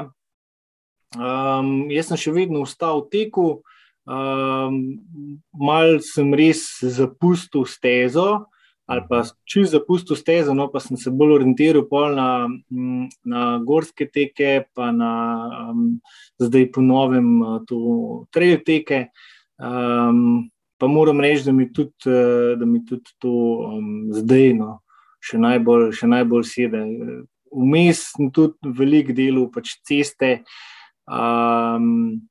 [1.16, 3.48] Um, jaz sem še vedno ostal v teku,
[4.04, 4.78] um,
[5.52, 8.46] mal sem res zapustil stezo
[8.88, 14.06] ali pa čez zapustil stezo, no pa sem se bolj orientiral na, mm, na gorske
[14.08, 15.10] teke, pa na
[15.68, 15.98] um,
[16.40, 19.10] zdaj po novem uh, to trail teke.
[19.60, 20.48] Um,
[20.80, 23.34] pa moram reči, da mi tudi, uh, da mi tudi to
[23.68, 24.78] um, zdaj no,
[25.20, 26.82] še, najbolj, še najbolj sedi.
[27.52, 30.38] Vmes sem tudi velik del pač ceste.
[31.04, 32.24] Um,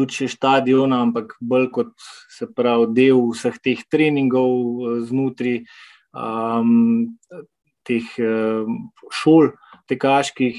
[0.00, 1.92] tudi še stadiona, ampak bolj kot
[2.32, 5.58] se pravi del vseh teh treningov eh, znotraj
[6.16, 7.12] um,
[7.86, 9.52] teh um, šol,
[9.90, 10.58] tekaških.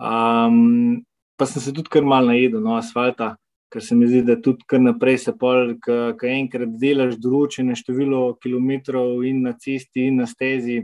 [0.00, 1.02] Um,
[1.36, 3.34] pa sem se tudi kar mal najedel, no, asfalta,
[3.72, 8.34] ker se mi zdi, da tudi kar naprej se pol, ki enkrat delaš določene število
[8.42, 10.82] kilometrov in na cesti in na stezi,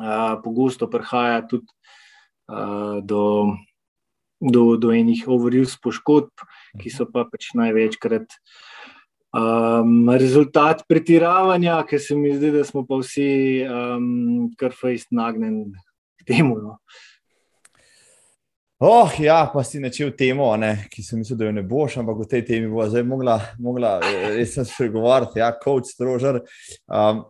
[0.00, 1.68] uh, pogosto prihaja tudi
[2.50, 3.22] uh, do
[4.42, 6.46] do, do enih overuse poškodb,
[6.80, 8.38] ki so pa pač največkrat
[9.36, 13.30] um, rezultat pretiravanja, ker se mi zdi, da smo pa vsi
[13.66, 15.70] um, kar fejst nagnjeni
[16.20, 16.58] k temu.
[16.62, 16.76] No.
[18.82, 22.24] Oh, ja, pa si načel temo, ne, ki sem mislil, da jo ne boš, ampak
[22.24, 26.40] v tej temi bo zdaj mogla, mogla res spregovoriti, ja, kot strožar.
[26.90, 27.22] Um,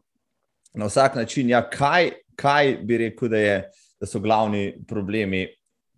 [0.73, 2.09] na vsak način, ja, kaj,
[2.41, 3.59] kaj bi rekel, da, je,
[4.01, 5.45] da so glavni problemi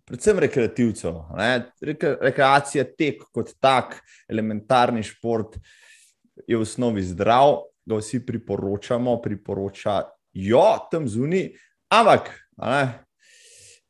[0.05, 1.13] predvsem rekreativcev.
[1.81, 5.57] Reke, rekreacija, tek kot tak, elementarni šport
[6.47, 11.49] je v osnovi zdrav, ga vsi priporočamo, priporočajo tam zunaj,
[11.93, 12.31] ampak.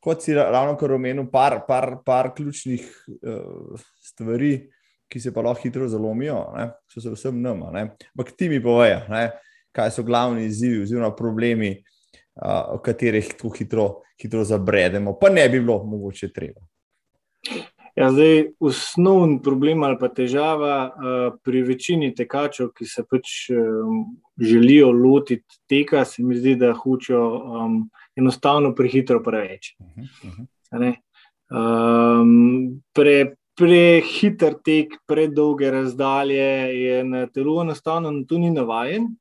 [0.06, 2.84] Kot si ravno kar omenil, par, par, par ključnih
[3.16, 4.52] uh, stvari,
[5.10, 6.68] ki se pa lahko hitro zalomijo, ne?
[6.90, 7.72] so se vsem nama.
[7.74, 9.02] Ampak ti mi povejo,
[9.74, 11.95] kaj so glavni izzivi oziroma problemi, uh,
[12.44, 13.86] o katerih tako hitro,
[14.22, 16.60] hitro zabredemo, pa ne bi bilo mogoče treba.
[17.96, 20.74] Ja, zdaj, osnovni problem ali pa težava
[21.44, 24.02] pri večini tekačev, ki se pač um,
[24.36, 27.78] želijo lotiti teka, se mi zdi, da hočejo um,
[28.16, 29.72] enostavno prehitro preveč.
[29.80, 30.04] Uh
[30.76, 30.92] -huh.
[32.20, 36.50] um, pre, prehiter tek, predolge razdalje
[36.82, 39.16] je na telo enostavno to ni navaden.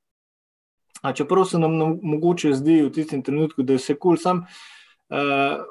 [1.05, 4.45] A čeprav se nam mogoče zdi v tistem trenutku, da je vse kul, cool, sam.
[5.13, 5.61] Uh,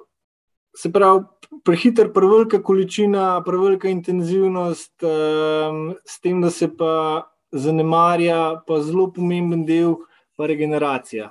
[0.76, 1.24] se pravi,
[1.64, 9.64] prehiter, prevelika količina, prevelika intenzivnost, um, s tem, da se pa zanemarja, pa zelo pomemben
[9.66, 9.96] del,
[10.36, 11.30] pa regeneracija.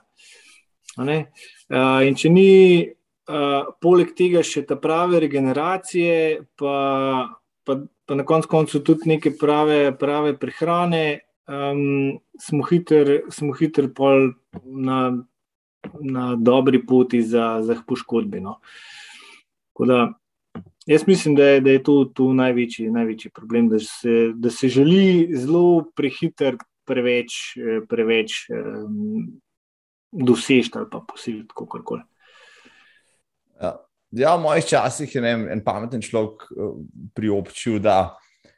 [0.98, 2.50] Uh, in če ni
[2.84, 6.78] uh, poleg tega še ta prave regeneracije, pa,
[7.64, 11.06] pa, pa na koncu koncu tudi neke prave, prave prehrane,
[11.48, 15.24] um, smo hiter pol na,
[16.00, 18.42] na dobri poti za, za poškodbe.
[18.42, 18.60] No.
[19.80, 20.14] Da,
[20.86, 24.70] jaz mislim, da je, da je to, to največji, največji problem, da se, da se
[24.70, 27.56] želi zelo prehiter, preveč,
[27.90, 29.32] preveč um,
[30.12, 32.02] doseči ali pa posiliti kako koli.
[33.62, 33.78] Ja.
[34.12, 36.74] ja, v mojih časih je ne, en pameten človek eh,
[37.16, 38.18] priobčil, da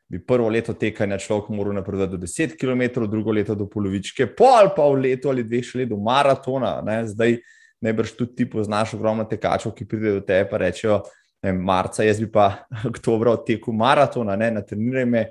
[0.10, 4.70] bi prvo leto tekanja človek moral napredovati do 10 km, drugo leto do polovičke, pol
[4.76, 6.78] pa v letu ali dveh še do maratona.
[6.86, 7.40] Ne, zdaj,
[7.82, 11.00] najbrž tudi ti poznaš ogromno tekačev, ki pridejo do tebe in rečejo,
[11.44, 15.26] ne, marca, jaz bi pa oktobra odtekel maratona, ne, na treniraj me.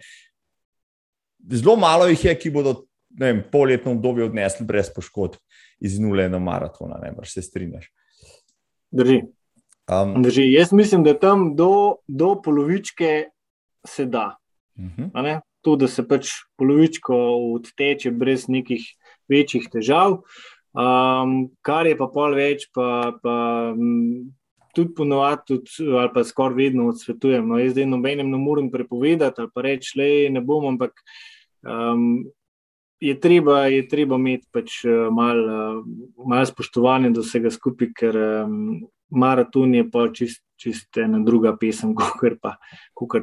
[1.52, 2.84] Zelo malo jih je, ki bodo
[3.20, 5.38] vem, polletno obdobje odnesli brez poškodb
[5.84, 7.90] iz nule na maratona, ne, brž se strinjaš.
[8.94, 9.22] Drži.
[9.90, 10.46] Um, Drži.
[10.52, 13.24] Jaz mislim, da tam do, do polovičke
[13.86, 14.36] se da.
[14.78, 15.10] Uh mhm.
[15.14, 15.40] -huh.
[15.62, 17.16] To, da se pač polovičko
[17.54, 18.84] odteče brez nekih
[19.28, 20.20] večjih težav.
[20.74, 23.72] Um, kar je pa pol več, pa, pa
[24.74, 25.60] tudi ponovadi,
[25.98, 27.48] ali pa skoraj vedno odsvetujem.
[27.48, 30.92] No, jaz zdaj nobenem ne morem prepovedati ali pa reči, da ne bom, ampak
[31.62, 32.24] um,
[33.00, 34.82] je, treba, je treba imeti pač
[35.12, 35.84] malo
[36.26, 38.58] mal spoštovanja do vsega skupaj, ker um,
[39.14, 42.56] maraton je pa čist, čist ena druga pesem, kot pa,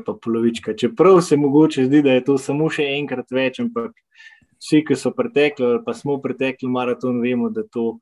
[0.05, 0.75] pa polovička.
[0.77, 3.95] Čeprav se mogoče zdi, da je to samo še enkrat več, ampak
[4.61, 7.95] vsi, ki so pretekli, ali pa smo pretekli maraton, vemo, da to,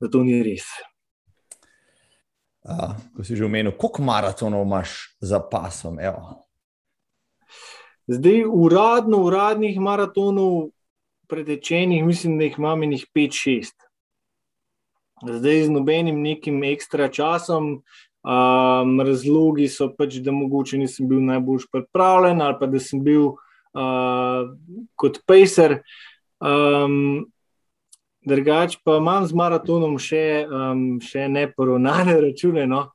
[0.00, 0.68] da to ni res.
[2.64, 6.00] A, ko si že omenil, koliko maratonov imaš za pasom?
[6.00, 6.40] Evo.
[8.08, 10.70] Zdaj, uradno, uradnih maratonov,
[11.28, 13.83] pretečenih, mislim, da jih imam jih 5-6.
[15.24, 17.80] Zdaj, z nobenim nekim ekstra časom,
[18.24, 23.32] um, razlogi so pač, da mogoče nisem bil najbolj pripravljen ali pa da sem bil
[23.32, 24.52] uh,
[24.96, 25.80] kot Pacer.
[26.44, 27.26] Um,
[28.24, 32.66] drugač pa imam z maratonom še, um, še neporovnane račune.
[32.68, 32.88] No?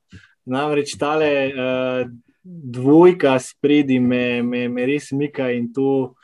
[0.50, 2.04] Namreč tale uh,
[2.44, 6.16] dvojka spredi me, me, me res mika in to.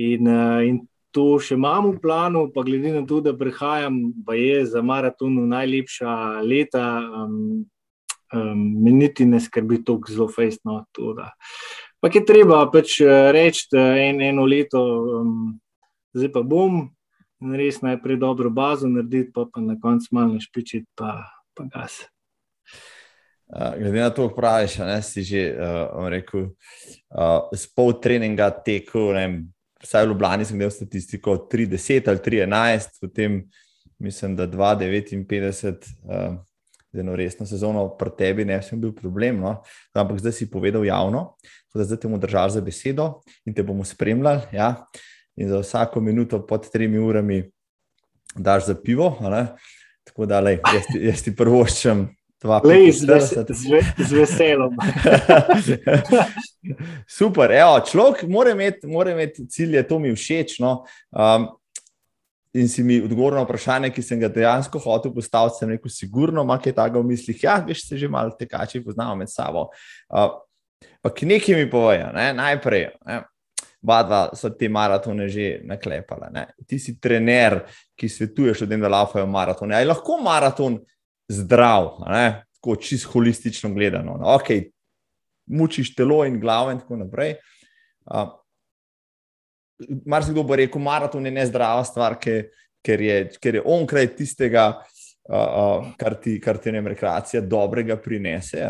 [0.00, 0.80] In, uh, in
[1.14, 5.36] to še imam v planu, pa glede na to, da prihajam, pa je za maraton
[5.50, 6.86] najlepša leta,
[7.24, 7.64] um,
[8.34, 10.84] um, meniti ne skrbi tako zelo fejstno.
[12.00, 14.80] Pa je treba pač eh, reči, en, eno leto,
[15.20, 15.34] um,
[16.16, 16.86] zdaj pa bom
[17.40, 21.24] res najprej dobro bazo narediti, pa, pa na koncu malo špičiti, pa,
[21.56, 22.04] pa gas.
[23.50, 26.52] Uh, glede na to, kar praviš, ne, si že uh, rekel,
[27.10, 29.24] uh, s pol treninga tekel, ne,
[29.82, 33.42] vsaj v Ljubljani sem imel statistiko 3-10 ali 3-11, potem
[33.98, 35.90] mislim, da 2-59.
[36.04, 36.38] Uh,
[36.92, 39.40] z eno resno sezono, pri tebi ne bi bil problem.
[39.40, 39.62] No?
[39.94, 41.36] Ampak zdaj si povedal javno,
[41.74, 44.50] da zdaj te bomo držali za besedo in te bomo spremljali.
[44.52, 44.86] Ja?
[45.36, 47.44] In za vsako minuto pod tremi urami
[48.34, 49.16] daš za pivo.
[50.04, 52.08] Tako da, lej, jaz, ti, jaz ti prvoščam.
[52.44, 53.06] Lej, z,
[53.48, 54.76] z, z veseljem.
[57.18, 60.56] Super, evo, človek mora imeti, mora imeti cilje, to mi všeč.
[60.64, 60.84] No.
[61.12, 61.50] Um,
[62.56, 66.42] in si mi odgovoril na vprašanje, ki sem ga dejansko hotel postaviti, sem rekel, sigurno
[66.42, 67.42] ima kaj takega v mislih.
[67.44, 69.68] Ja, veš, se že malo tekači poznamo med sabo.
[70.08, 70.32] Uh,
[71.02, 72.32] pa nekaj mi povejo, ne?
[72.34, 72.88] najprej.
[73.06, 73.20] Ne?
[73.80, 76.28] Dva so te maratone že naklepala.
[76.32, 76.46] Ne?
[76.68, 77.62] Ti si trener,
[77.96, 79.76] ki svetuješ ljudem, da laufajo maratone.
[79.76, 80.80] Je lahko maraton
[81.30, 82.00] zdrav?
[82.60, 84.16] tako čisto holistično gledano.
[84.20, 84.48] No, ok,
[85.46, 87.34] mučiš telo in glavo in tako naprej.
[88.04, 88.28] Uh,
[90.06, 92.50] Mar se kdo bo rekel, maraton je nezdrava stvar, ker,
[92.84, 94.66] ker, je, ker je onkraj tistega,
[95.24, 98.60] uh, uh, kar ti, kar ti ne rekreacija dobrega prinese.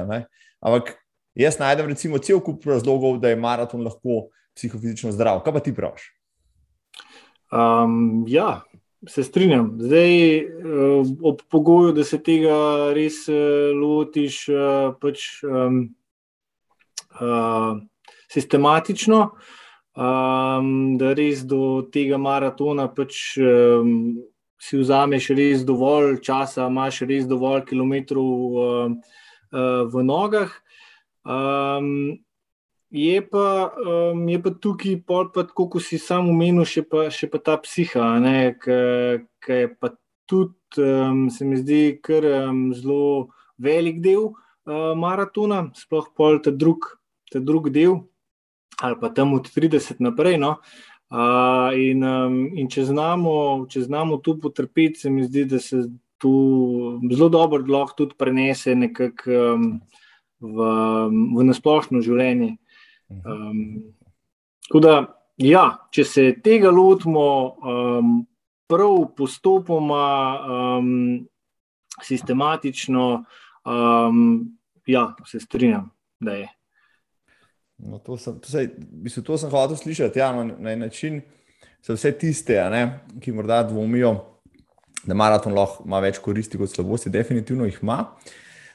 [0.61, 0.93] Ampak
[1.35, 5.43] jaz najdem recimo cel kup razlogov, da je maraton lahko psihofizično zdrav.
[5.43, 6.07] Kaj pa ti praviš?
[7.51, 8.61] Um, ja,
[9.09, 9.77] se strinjam.
[9.81, 10.45] Zdaj, eh,
[11.23, 15.83] ob pogoju, da se tega res eh, lotiš eh, pač, um,
[17.21, 17.81] uh,
[18.31, 19.21] sistematično,
[19.97, 24.21] um, da res do tega maratona pač, um,
[24.61, 28.93] si vzameš res dovolj časa, imaš res dovolj kilometrov uh,
[29.53, 30.53] uh, v nogah.
[31.25, 32.21] Um,
[32.91, 34.97] Je pa, um, je pa tukaj,
[35.55, 36.83] kot si sam omenil, še,
[37.15, 38.07] še pa ta psiha,
[38.59, 39.93] ki je pa
[40.27, 43.31] tudi, um, se mi zdi, kar um, zelo
[43.63, 46.89] velik del uh, maratona, sploh pol ta drug,
[47.31, 47.95] ta drug del,
[48.83, 50.41] ali pa tam od 30 naprej.
[50.43, 50.57] No.
[51.11, 55.85] Uh, in, um, in če, znamo, če znamo tu potrpeti, se mi zdi, da se
[56.19, 56.35] tu
[57.11, 59.71] zelo dobro lahko tudi prenese nekako um,
[60.43, 60.67] v,
[61.39, 62.57] v nasplošno življenje.
[63.11, 63.83] Um,
[64.83, 64.95] da,
[65.43, 67.27] ja, če se tega lotimo
[67.59, 68.15] um,
[68.71, 70.07] prav postopoma,
[70.79, 70.95] um,
[72.03, 73.07] sistematično,
[73.67, 74.23] um,
[74.87, 76.49] ja, se strinjam, da je.
[77.81, 80.21] No, to, sem, to, sej, mislim, to sem hotel slišati.
[80.21, 81.21] Ja, no, na en način
[81.83, 82.83] so vse tiste, ne,
[83.21, 84.15] ki morda dvomijo,
[85.05, 88.03] da maraton lahko ima več koristi kot slabosti, definitivno jih ima.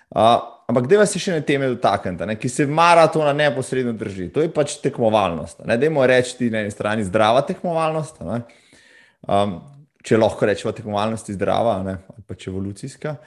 [0.09, 4.29] Uh, ampak da se še ne teme dotaknete, ki se maratona neposredno drži.
[4.33, 5.63] To je pač tekmovalnost.
[5.69, 9.57] Ne dajmo reči na eni strani zdrava tekmovalnost, um,
[10.05, 11.99] če lahko rečemo tekmovalnost zdrava, ne?
[12.13, 13.17] ali pač evolucijska.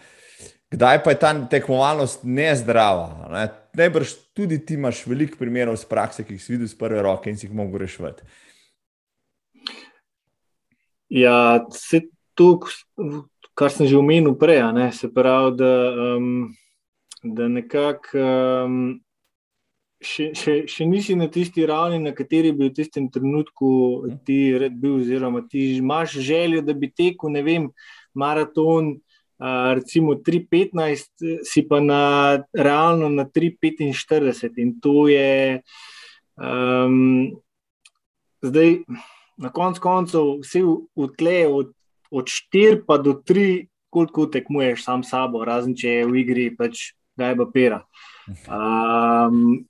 [0.68, 3.30] Kdaj pa je ta tekmovalnost nezdrava?
[3.32, 3.46] Ne?
[3.78, 7.30] Najbrž tudi ti imaš veliko primerov iz prakse, ki jih si videl iz prve roke
[7.30, 8.26] in si jih mogel rešiti.
[11.08, 12.02] Ja, se
[12.36, 12.58] to,
[13.56, 14.60] kar sem že omenil prej,
[14.92, 15.72] se pravi, da
[16.18, 16.50] um,
[17.22, 18.18] da nekako
[18.66, 18.78] um,
[19.98, 23.70] še, še, še nisi na tisti ravni, na kateri bi v tistem trenutku
[24.26, 27.68] ti red bil, oziroma ti imaš željo, da bi tekel, ne vem,
[28.14, 28.96] maraton.
[29.38, 35.60] Uh, recimo 3,15, si pa na, realno na 3,45, in to je
[36.34, 37.38] um,
[38.42, 38.80] zdaj,
[39.38, 41.70] na koncu koncev, vse v tle, od,
[42.10, 46.50] od 4 pa do 3, koliko tekmuješ sam s sabo, razen če je v igri
[46.50, 47.82] pač kaj pa pera.
[48.46, 49.64] Um,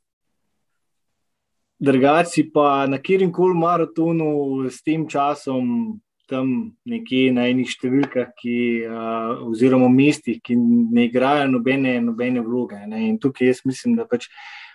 [1.79, 6.49] Drugači pa na kjerem koli maratonu s tem časom, tam
[6.85, 12.81] nekje na enih številkah, ki, uh, oziroma mestih, ki ne igrajo nobene, nobene vloge.
[12.91, 13.07] Ne.
[13.09, 14.27] In tukaj jaz mislim, da pač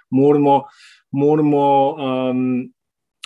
[0.10, 0.64] moramo,
[1.12, 2.48] moramo um,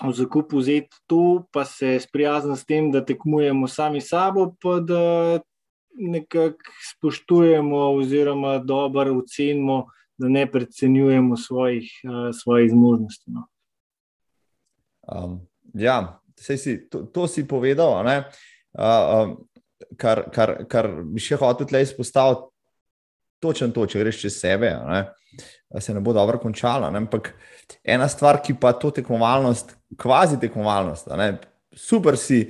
[0.01, 5.39] v zakup vzeti to, pa se sprijazniti s tem, da tekmujemo sami sabo, pa da
[5.97, 9.85] nekako spoštujemo, oziroma dobro ocenimo,
[10.17, 13.31] da ne precenjujemo svojih, uh, svojih zmožnosti.
[13.31, 13.47] No.
[15.07, 18.05] Um, ja, si, to, to si povedal.
[18.05, 18.23] Uh,
[18.77, 19.37] um,
[19.97, 22.49] kar, kar, kar bi še hotel tukaj izpostaviti,
[23.43, 25.03] točno to, če greš čez sebe, ne,
[25.81, 26.89] se ne bo dobro končalo.
[26.91, 27.33] Ne, ampak
[27.85, 31.35] ena stvar, ki pa to tekmovalnost, kvazi tekmovalnost, ne,
[31.77, 32.47] super si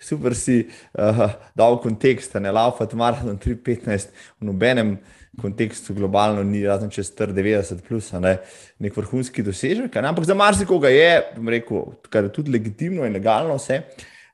[0.00, 1.24] super si uh,
[1.56, 4.96] dal kontekst, ne laufati maraton 3-15 v nobenem
[5.40, 8.38] kontekstu globalno, ni razen čez 90 plus, ne,
[8.82, 9.94] nek vrhunski dosežek.
[9.94, 13.82] Ne, ampak za marsikoga je, bom rekel, kar je tudi legitimno in legalno vse.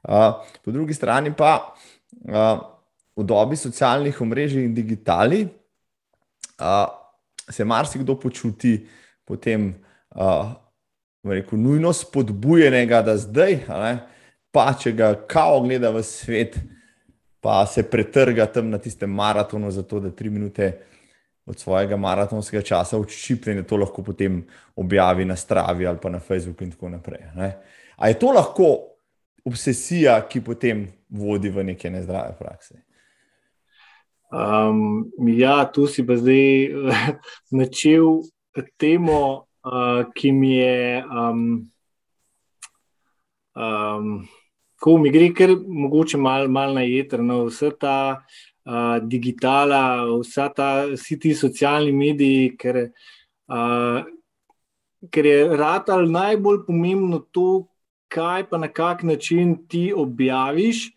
[0.04, 2.58] Uh, po drugi strani pa uh,
[3.16, 6.88] v dobi socialnih omrežij in digitali uh,
[7.48, 8.76] se marsikdo počuti
[9.24, 9.70] potem,
[10.16, 10.52] uh,
[11.24, 13.94] rekel, nujno spodbujenega, da zdaj, ne,
[14.54, 16.58] pa če ga kao gleda v svet,
[17.42, 20.70] pa se pretrga tam na tistem maratonu, zato da tri minute
[21.46, 24.38] od svojega maratonskega časa odščipi in to lahko potem
[24.80, 27.26] objavi na Stravi ali pa na Facebooku in tako naprej.
[27.36, 27.50] Ne?
[27.96, 28.70] A je to lahko
[29.44, 32.80] obsesija, ki potem vodi v neke nezdrave prakse?
[34.32, 36.72] Um, ja, tu si pa zdaj
[37.60, 38.24] načel
[38.80, 41.04] temo, uh, ki mi je.
[41.04, 41.44] Um,
[43.52, 44.24] um,
[44.84, 50.50] ko mi gre, ker mogoče malo mal na jeter, no, vse ta uh, digitala, vsa
[50.52, 52.80] ta, vsi ti socialni mediji, ker,
[53.48, 54.02] uh,
[55.08, 57.64] ker je ratal najbolj pomembno to,
[58.12, 60.90] kaj pa na kak način ti objaviš,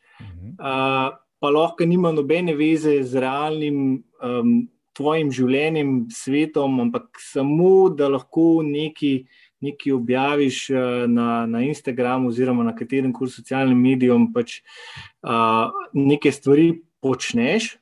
[0.59, 4.57] uh, pa lahko nima nobene veze z realnim um,
[4.97, 9.27] tvojim življenjem, svetom, ampak samo da lahko neki.
[9.61, 10.57] Nekaj objaviš
[11.09, 14.59] na, na Instagramu, oziroma na katerem koli socialnem mediju, pač
[15.25, 16.67] uh, nekaj stvari
[17.01, 17.75] počneš.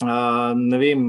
[0.00, 1.04] Uh, ne vem,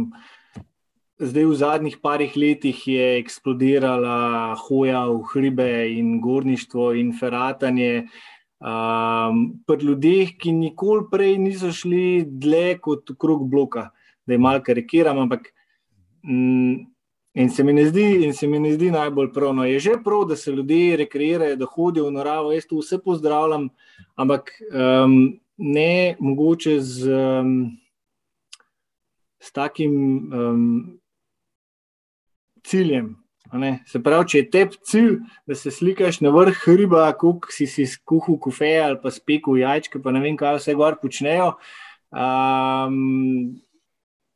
[1.19, 8.07] Zdaj, v zadnjih parih letih je eksplodirala hoja v hribe in gorništvo in feratanje.
[8.59, 13.89] Um, pri ljudeh, ki nikoli prej niso šli dlje kot krug bloka,
[14.23, 15.51] da je malo karikiram, ampak
[16.23, 16.87] mm,
[17.39, 19.55] in se mi ne zdi, in se mi ne zdi najbolj prav.
[19.55, 22.99] No, je že prav, da se ljudje rekreirajo, da hodijo v naravo, jaz to vse
[23.03, 23.69] pozdravljam,
[24.15, 27.11] ampak um, ne mogoče z,
[27.41, 27.53] um,
[29.39, 29.93] s takim.
[30.33, 30.99] Um,
[32.63, 33.15] ciljem.
[33.89, 35.13] Se pravi, če je tebi cilj,
[35.49, 40.01] da se slikaš na vrh hriba, kot si si skuhal kofe ali pa spekel jajčke,
[40.03, 41.55] pa ne vem, kaj vse gor počnejo.
[42.13, 43.57] Um,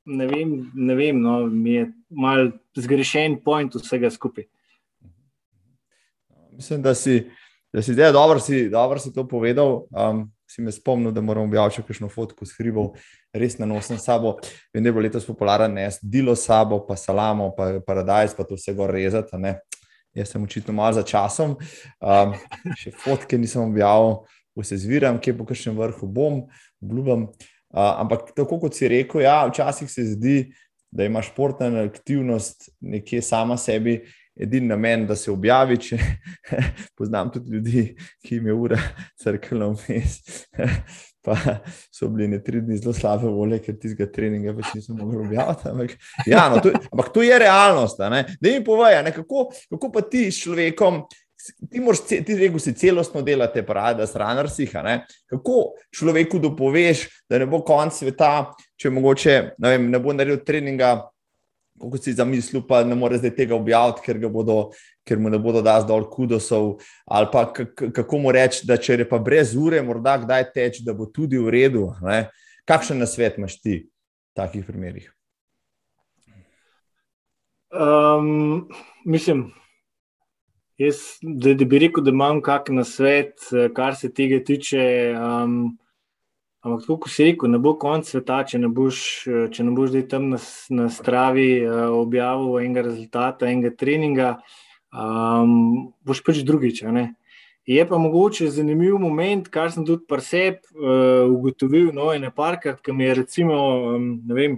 [0.06, 4.45] ne vem, ne vem no, mi je mal zgrešen point vsega skupaj.
[6.54, 7.24] Mislim, da si,
[7.74, 9.86] da si zdaj dobro, si, dobro si to povedal.
[9.91, 12.91] Um, si me spomnil, da moram objaviti še kakšno fotko s hribov,
[13.34, 14.36] res na nosim sabo.
[14.74, 18.60] Vem, da je bilo letos popularno, ne, dilo sabo, pa salamo, pa paradajz, pa to
[18.60, 19.39] vse gor rezati.
[19.41, 19.56] Ne.
[20.14, 22.36] Jaz sem očitno malo za časom, um,
[22.78, 24.20] še fotke nisem objavil,
[24.60, 26.43] vse zviram, kje po kakšnem vrhu bom,
[26.86, 27.32] obljubam.
[27.74, 30.38] Ampak tako kot si rekel, ja, včasih se zdi,
[30.94, 34.04] da ima športna aktivnost nekje sama sebi
[34.36, 35.78] edini namen, da se objavi.
[35.82, 35.98] Če,
[36.98, 37.84] poznam tudi ljudi,
[38.26, 38.80] ki jim je ura
[39.22, 40.22] crkvena vmes.
[41.24, 41.38] Pa
[41.88, 45.70] so bili ne tri dni zelo slabe volje, ker tistega treninga več nisem mogel objaviti.
[45.72, 45.94] Ampak,
[46.28, 48.02] ja, no, to, ampak to je realnost.
[48.02, 51.06] Da mi povej, kako, kako pa ti s človekom.
[51.44, 54.68] Ti, ti rekel si, celostno delate, pravi, da stranar si.
[54.68, 55.58] Kako
[55.91, 60.96] človeku dopoveš, da ne bo konc sveta, če mogoče ne, vem, ne bo naredil treninga
[61.80, 64.58] kot si zamislil, pa ne more zdaj tega objaviti, ker, bodo,
[65.08, 66.78] ker mu ne bodo dali dol kudosov.
[67.06, 70.96] Ali pa kako mu reči, da če je pa brez ure, morda kdaj teč, da
[70.96, 71.89] bo tudi v redu.
[72.06, 72.28] Ne?
[72.70, 75.10] Kakšen na svet imaš ti v takih primerih?
[77.74, 78.70] Um,
[79.06, 79.50] mislim,
[80.84, 84.84] jaz, da, da bi rekel, da imam kakšen na svet, kar se tega tiče.
[85.20, 85.78] Um,
[86.64, 88.98] Ampak, kot si rekel, ne bo konc sveta, če ne boš,
[89.52, 90.38] če ne boš tam na,
[90.72, 94.30] na stravi uh, objavil enega rezultata, enega treninga,
[94.96, 96.80] um, boš pač drugič.
[97.68, 102.80] Je pa mogoče zanimiv moment, kar sem tudi pri sebi uh, ugotovil, no, ene parkrat,
[102.80, 103.60] ki mi je recimo,
[103.98, 104.58] um, ne vem,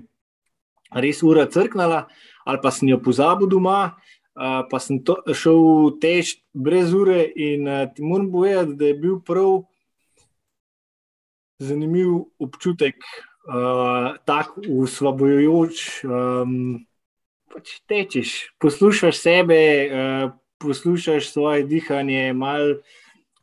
[0.94, 2.04] res ura crknala,
[2.46, 3.96] ali pa sem jo pozabil doma,
[4.36, 8.98] uh, pa sem to, šel teč brez ure in uh, ti moram povedati, da je
[9.00, 9.64] bil prav
[11.60, 13.00] zanimiv občutek,
[13.48, 16.04] uh, tako usvobojujoč.
[16.04, 16.84] Um,
[17.52, 22.80] pač tečeš, poslušaš sebe, uh, poslušaš svoje dihanje, malo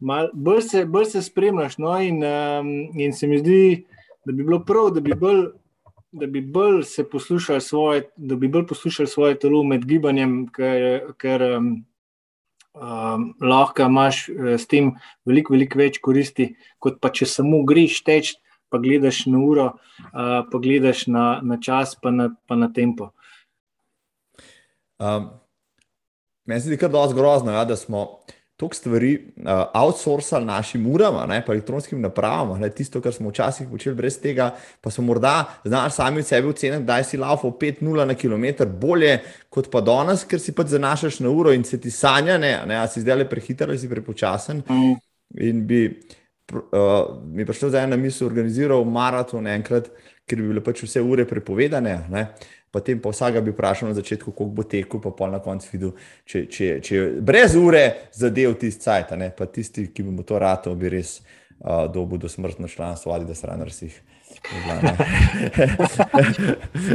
[0.03, 1.79] mal, bolj, bolj se spremljaš.
[1.79, 2.71] No, in, um,
[3.01, 3.85] in se mi zdi,
[4.25, 5.47] da bi bilo prav, da bi bolj.
[6.13, 11.45] Da bi bolj poslušali svoje, da bi bolj poslušali svoje telo med gibanjem, ker, ker
[11.57, 11.71] um,
[12.75, 14.93] um, lahko imaš uh, s tem
[15.25, 18.35] veliko, veliko več koristi, kot pa če samo greš teč,
[18.69, 19.67] pa gledaš na uro,
[20.13, 23.13] uh, pa gledaš na, na čas, pa na, pa na tempo.
[25.01, 25.33] Um,
[26.45, 28.21] meni se zdi kar dosti grozno, ja, da smo
[28.63, 29.45] toliko stvari uh,
[29.75, 34.53] outsourcali našim uram, ne, pa elektronskim napravam, ne, tisto, kar smo včasih počeli brez tega,
[34.81, 39.19] pa smo morda znali sami od sebe oceniti, da si laufal 5-0 na km bolje
[39.51, 42.79] kot pa danes, ker si pa zanašaš na uro in se ti sanja, ne, ne
[42.79, 44.63] a si zdaj le prehiter ali si prepočasen.
[45.43, 46.63] In bi uh,
[47.27, 49.91] mi prišel za eno misel, organiziral maraton enkrat,
[50.29, 51.99] ker bi bile pač vse ure prepovedane.
[52.11, 52.27] Ne
[52.73, 55.93] potem pa vsega bi vprašal na začetku, koliko bo tekel, pa pol na koncu videl,
[56.25, 57.85] če, če, če brez ure
[58.17, 62.33] zadev tisti cajt, pa tisti, ki bi mu to rato, bi res uh, dobil do
[62.33, 64.01] smrtno članstvo ali da sranar si jih.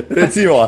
[0.10, 0.68] Recimo.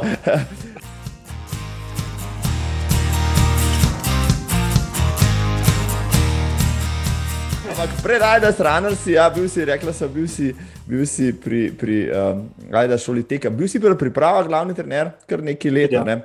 [7.79, 10.49] Ampak predaj, da sranar si, ja, bil si, rekla sem, bil si
[10.89, 12.41] bil si pri, pri um,
[12.73, 15.93] Ajda šoli teka, bil si pri pripravah, glavni trener, kar nekaj let.
[15.93, 16.01] Ja.
[16.03, 16.17] Ne?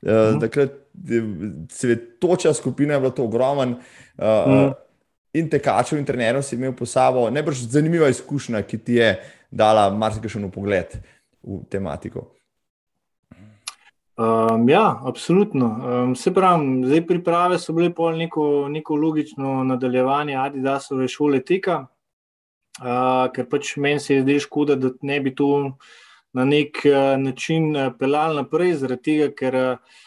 [0.00, 0.78] Uh, takrat
[1.82, 3.76] je toča skupina, bila to ogromen.
[4.16, 4.72] Uh, mm.
[5.42, 9.12] In tekačev in trenerov si imel po sabo, najbrž zanimiva izkušnja, ki ti je
[9.50, 10.96] dala marsikaj pogled
[11.42, 12.30] v tematiko.
[14.22, 15.66] Um, ja, absolutno.
[15.66, 21.80] Um, se pravi, zdaj priprave so bile pol neko, neko logično nadaljevanje Adidasove šole teka,
[23.34, 25.48] ker pač meni se je zdaj škoda, da ne bi to
[26.32, 29.98] na nek uh, način uh, pelali naprej, zaradi tega, ker uh,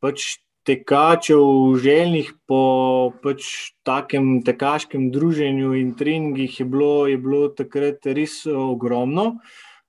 [0.00, 8.06] pač tekačev željnih po pač takem tekaškem druženju in treningih je bilo, je bilo takrat
[8.06, 9.40] res ogromno.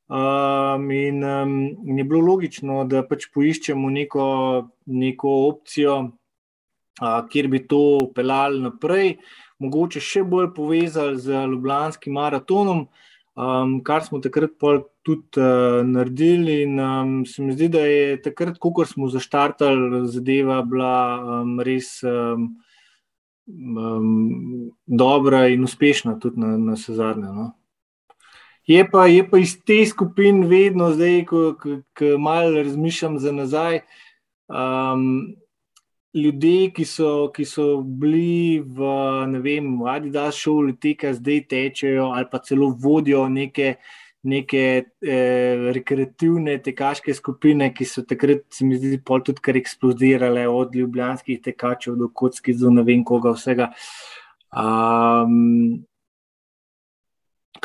[0.08, 4.26] Um, in, um, in je bilo logično, da pač poiščemo neko,
[4.86, 5.96] neko opcijo,
[7.02, 9.16] uh, kjer bi to pelali naprej,
[9.58, 12.86] mogoče še bolj povezali z Ljubljanskim maratonom,
[13.34, 14.54] um, kar smo takrat
[15.02, 16.62] tudi uh, naredili.
[16.68, 21.96] In um, se mi zdi, da je takrat, ko smo zaštartali, zadeva bila um, res
[22.06, 22.52] um,
[23.50, 27.34] um, dobra in uspešna, tudi na, na sezarne.
[27.34, 27.54] No?
[28.68, 33.32] Je pa, je pa iz te skupine vedno, zdaj, ko, ko, ko malo razmišljam za
[33.32, 33.82] nazaj.
[34.50, 35.36] Um,
[36.16, 38.90] ljudje, ki so, ki so bili v,
[39.44, 43.76] vem, Adidas šoli, teka zdaj tečejo ali pa celo vodijo neke,
[44.24, 50.76] neke eh, rekreativne tekaške skupine, ki so takrat, se mi zdi, tudi kar eksplodirale, od
[50.76, 53.74] ljubljanskih tekačev do kocki, do ne vem koga vsega.
[54.56, 55.86] Um,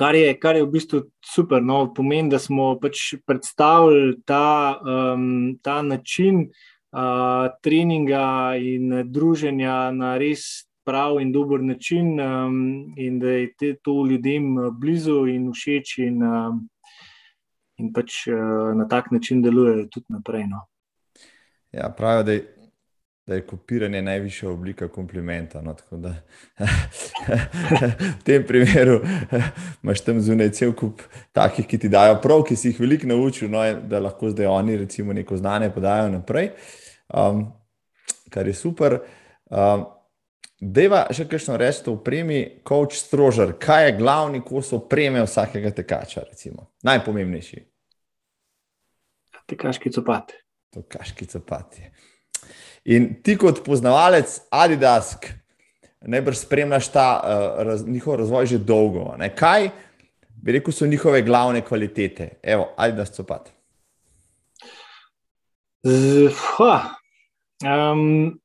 [0.00, 1.60] kar je, kar je v bistvu super.
[1.62, 10.16] No, pomeni, da smo pač predstavili ta, um, ta način uh, treninga in druženja na
[10.20, 15.98] res prav in dober način, um, in da je te, to ljudem blizu in všeč,
[16.06, 16.64] in, um,
[17.78, 20.48] in pač uh, na tak način delujejo tudi naprej.
[20.48, 20.64] No.
[21.76, 22.59] Ja, pravijo, da je
[23.30, 25.60] da je kopiranje najvišja oblika komplimenta.
[25.62, 26.14] No, da,
[28.18, 28.96] v tem primeru
[29.82, 33.52] imaš tam zunaj cel kup takih, ki ti dajo prav, ki si jih veliko naučil,
[33.52, 36.50] no, da lahko zdaj oni recimo neko znanje podajo naprej,
[37.14, 37.46] um,
[38.34, 38.98] kar je super.
[39.46, 39.86] Um,
[40.60, 43.54] Deva še kakšno reči o opremi, coach strožar.
[43.62, 46.72] Kaj je glavni kos opreme vsakega tekača, recimo?
[46.82, 47.62] najpomembnejši?
[49.54, 50.34] Tekaški copati.
[50.74, 51.86] Tekaški copati.
[52.84, 55.16] In ti, kot poznavalec Adidas,
[56.00, 59.14] najbrž spremljaš ta uh, raz, njihov razvoj že dolgo.
[59.18, 59.28] Ne?
[59.36, 59.70] Kaj
[60.42, 62.30] bi rekel, so njihove glavne kvalitete?
[62.42, 63.44] Evo, Adidas, co pa.
[67.64, 68.40] Um,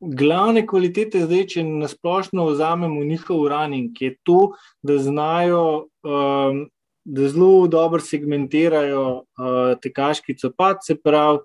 [0.00, 6.64] glavne kvalitete, zdaj, če nasplošno vzamemo njihov running, je to, da znajo, um,
[7.04, 11.38] da zelo dobro segmentirajo uh, tekaški copat, se pravi.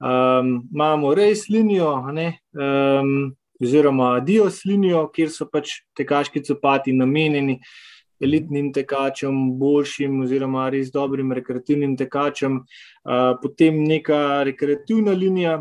[0.00, 7.58] Um, imamo res linijo, um, oziroma dios linijo, kjer so pač tekaški copati namenjeni
[8.20, 12.62] elitnim tekačem, boljšim oziroma res dobrim rekreativnim tekačem.
[13.04, 15.60] Uh, potem neka rekreativna linija.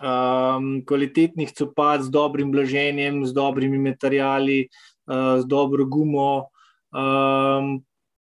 [0.00, 4.68] Um, kvalitetnih copat z dobrim blaženjem, z dobrimi materiali,
[5.10, 6.46] uh, z dobro gumo,
[6.94, 7.80] um,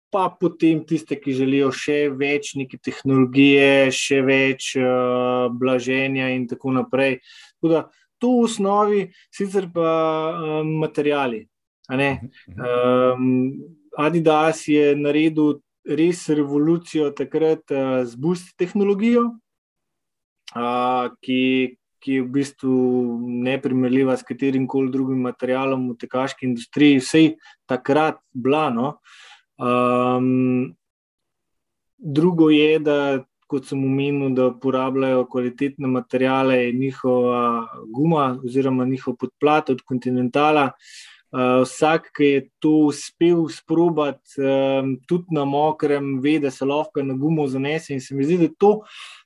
[0.10, 6.74] pa potem tiste, ki želijo še več neke tehnologije, še več uh, blaženja in tako
[6.78, 7.20] naprej.
[7.58, 7.82] Tako da,
[8.22, 9.02] to v osnovi,
[9.34, 9.90] sicer pa
[10.62, 11.46] um, materijali.
[11.92, 13.28] Um,
[13.98, 19.28] Adidas je naredil res revolucijo takrat uh, z Boost tehnologijo,
[20.56, 21.44] uh, ki,
[22.04, 22.76] ki je v bistvu
[23.48, 27.34] neprimerljiva s katerim koli drugim materialom v tekaški industriji, vsej
[27.68, 28.98] takrat blano.
[28.98, 29.26] Uh,
[29.58, 30.76] Um,
[31.98, 39.70] drugo je, da, kot sem omenil, da uporabljajo kvalitetne materiale, njihova guma oziroma njihov podplat
[39.70, 40.72] od kontinentala.
[41.28, 47.04] Uh, vsak, ki je to uspel sprobati, um, tudi na mokrem, ve, da se lahko
[47.04, 47.94] na gumo zanese.
[47.94, 48.72] In se mi zdi, da, to,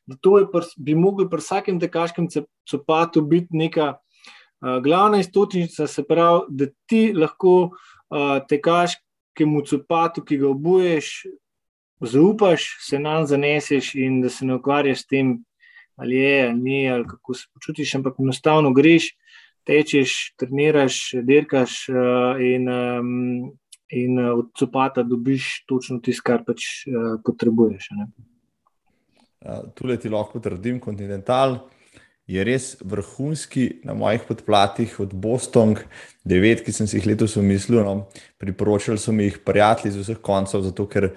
[0.10, 2.28] da to pr, bi mogli pri vsakem tekaškem
[2.70, 8.42] copatu biti neka uh, glavna istočnica, se pravi, da ti lahko uh,
[9.32, 11.26] tekaš temu copatu, ki ga obuješ,
[12.02, 15.44] zaupaš, se nam zaneseš in da se ne ukvarjaš s tem,
[15.96, 19.16] ali je ali ni, ali kako se počutiš, ampak enostavno greš,
[19.64, 22.68] tečeš, treniraš, dirkaš uh, in,
[23.90, 27.90] in uh, od copata dobiš točno tisto, kar pač uh, potrebuješ.
[29.76, 31.70] Tule ti lahko trdim, kontinental
[32.28, 35.76] je res vrhunski na mojih podplatih, od Boston,
[36.24, 37.82] devet, ki sem si jih letos umislil.
[37.84, 38.08] No,
[38.42, 41.12] priporočali so mi jih prijatelji z vseh koncev, zato ker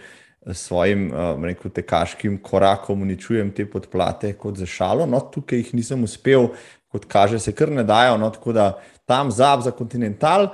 [0.45, 5.07] s svojim uh, rekel, tekaškim korakom uničujem te podplate kot za šalo.
[5.07, 6.51] No, tukaj jih nisem uspel,
[6.93, 8.69] kot kaže, se kar ne dajo, no, tako da
[9.09, 10.51] tam zab za kontinental.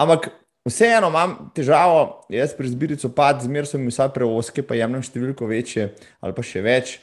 [0.00, 0.30] Ampak
[0.66, 5.50] vseeno imam težavo, jaz pri zbiri copad, zmeraj so mi vsa preoske, pa jemljem številko
[5.50, 5.90] večje
[6.20, 6.96] ali pa še več.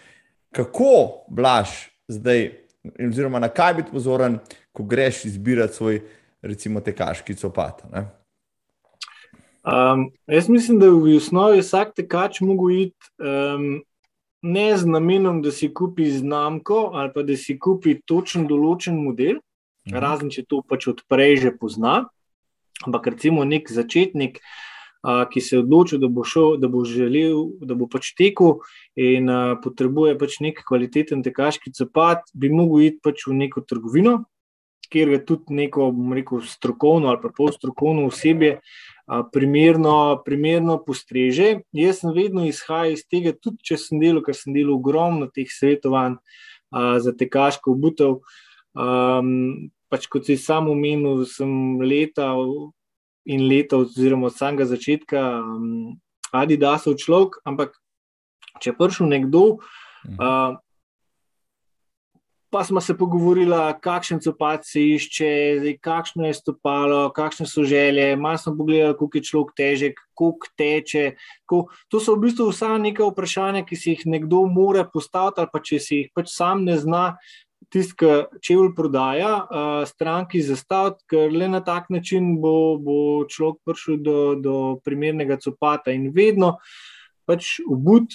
[0.52, 2.50] Kako blaž zdaj
[2.84, 4.40] oziroma na kaj biti pozoren,
[4.72, 6.02] ko greš izbirati svoj,
[6.42, 7.84] recimo, tekaški copat.
[9.62, 13.84] Um, jaz mislim, da v osnovi vsak tekač lahko iti um,
[14.42, 19.38] ne z namenom, da si kupi znamko ali pa da si kupi točen določen model,
[19.90, 20.02] mhm.
[20.02, 22.08] razen če to pač odprej že pozna.
[22.82, 24.70] Ampak recimo nek začetnik, uh,
[25.02, 28.60] ki se je odločil, da bo, šel, da bo želel, da bo pač tekel
[28.95, 34.20] in uh, potrebuje pač nek kvaliteten tekaški copat, bi lahko iti pač v neko trgovino,
[34.91, 38.60] kjer je tudi neko, bom rekel, strokovno ali pa polstrokovno osebje,
[39.32, 41.62] primerno, primerno postreže.
[41.76, 45.49] Jaz sem vedno izhajal iz tega, tudi če sem delal, ker sem delal ogromno teh
[45.52, 46.20] svetovanj
[46.72, 48.20] za tekaško obutev.
[48.72, 52.32] Um, pač kot si sam omenil, sem leta
[53.26, 55.99] in leta, oziroma od samega začetka, um,
[56.32, 57.76] Adidasov človek, ampak
[58.63, 60.55] če je prišel nekdo, uh,
[62.51, 68.15] pa smo se pogovorili, kakšen copat se išče, zdaj, kakšno je stopalo, kakšne so želje.
[68.15, 71.05] Malo smo pogledali, koliko je človek težek, koliko teče.
[71.45, 71.72] Koliko...
[71.88, 75.63] To so v bistvu vsa neka vprašanja, ki si jih nekdo mora postaviti, ali pa
[75.63, 77.05] če si jih pač sam ne zna.
[77.72, 83.61] Tisti, ki čevl prodaja, uh, stranki zastaviti, ker le na tak način bo, bo človek
[83.63, 86.57] prišel do, do primernega copata in vedno
[87.30, 88.11] pač obud,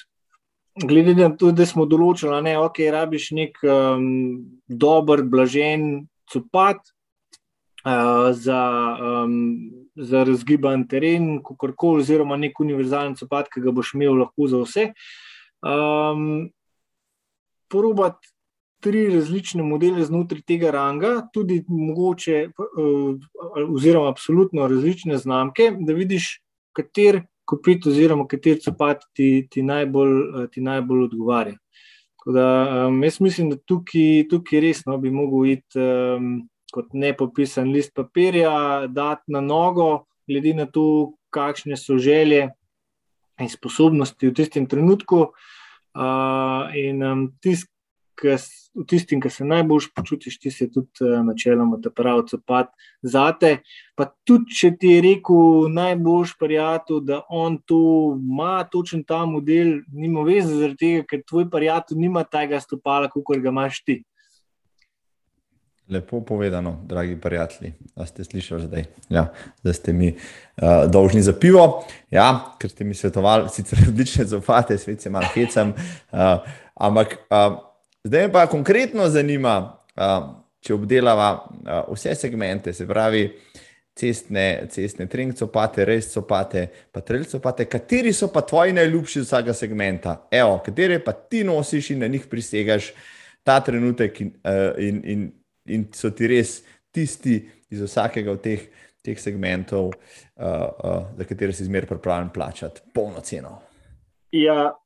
[0.84, 6.82] glede na to, da smo določili, da okay, rabiš nek um, dober, blažen copat
[7.86, 8.60] uh, za,
[9.00, 9.38] um,
[9.96, 14.86] za razgiban teren, kakorkoli, oziroma nek univerzalen copat, ki ga boš imel lahko za vse.
[15.64, 16.50] Um,
[17.66, 18.20] Probat
[18.86, 23.16] tri različne modele znotraj tega ranga, tudi mogoče, uh,
[23.66, 26.36] oziroma absolutno različne znamke, da vidiš,
[26.76, 31.56] kater kupiti, oziroma kateri copat ti, ti, najbolj, eh, ti najbolj odgovarja.
[32.26, 32.46] Da,
[32.88, 36.30] um, jaz mislim, da tukaj, tukaj resno bi mogel iti um,
[36.74, 42.48] kot nepopisan list papirja, dati na nogo, glede na to, kakšne so želje
[43.40, 45.28] in sposobnosti v tistem trenutku.
[45.96, 47.70] Uh, in um, tisti,
[48.76, 52.72] v tistim, ki se najbolj počutiš, ti se tudi uh, načeloma ta pravi copat
[53.02, 53.58] zate.
[53.96, 57.80] Pa tudi, če ti je rekel najboljš prijatelj, da on tu
[58.20, 63.40] ima točen ta model, nima veze zaradi tega, ker tvoj prijatelj nima tega stopala, kot
[63.40, 64.02] ga imaš ti.
[65.88, 69.28] Lepo povedano, dragi prijatelji, da ste slišali zdaj, ja,
[69.62, 71.84] da ste mi uh, dolžni za pivo.
[72.10, 75.72] Ja, ker ste mi svetovali, sicer odlične zopate, svet se malo hecam.
[76.12, 76.42] Uh,
[76.74, 77.65] ampak uh,
[78.06, 79.56] Zdaj pa konkretno zanima,
[80.62, 81.30] če obdelava
[81.90, 83.24] vse segmente, se pravi
[83.98, 90.14] cestne, cestne trinkcopate, res copate, pa trilcopate, kateri so pa tvoji najljubši iz vsakega segmenta,
[90.30, 92.92] Evo, katere pa ti nosiš in na njih prisegaš
[93.42, 94.32] ta trenutek in,
[94.78, 95.28] in, in,
[95.66, 96.60] in so ti res
[96.94, 97.40] tisti
[97.74, 98.68] iz vsakega od teh,
[99.02, 99.96] teh segmentov,
[100.38, 103.58] za katere si zmer pripravljen plačati polno ceno.
[104.30, 104.76] Ja,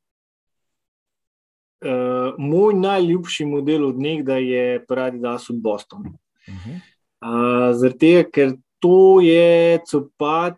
[1.85, 6.11] uh, moj najljubši model od nekdaj je Paradidas v Bostonu.
[6.49, 6.77] Uh -huh.
[7.21, 10.57] uh, Zato, ker to je copat,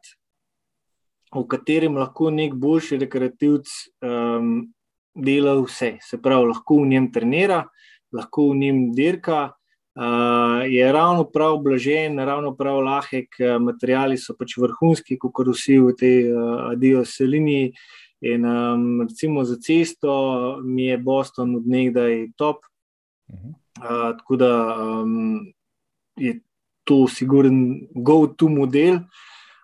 [1.35, 3.68] v katerem lahko nek boljši rekreativc
[4.03, 4.73] um,
[5.14, 5.99] dela vse.
[6.01, 7.68] Se pravi, lahko v njem trenira,
[8.12, 9.53] lahko v njem dirka.
[9.95, 13.29] Uh, je ravno prav blažen, ravno prav lahek,
[13.61, 17.68] materiali so pač vrhunski, kot vsi v tej uh, adioselini.
[17.68, 22.57] Uh, In um, recimo za cesto mi je Boston od nekdaj top.
[23.29, 23.49] Uh -huh.
[23.83, 25.53] uh, tako da um,
[26.16, 26.41] je
[26.85, 28.99] to siguren go-to model.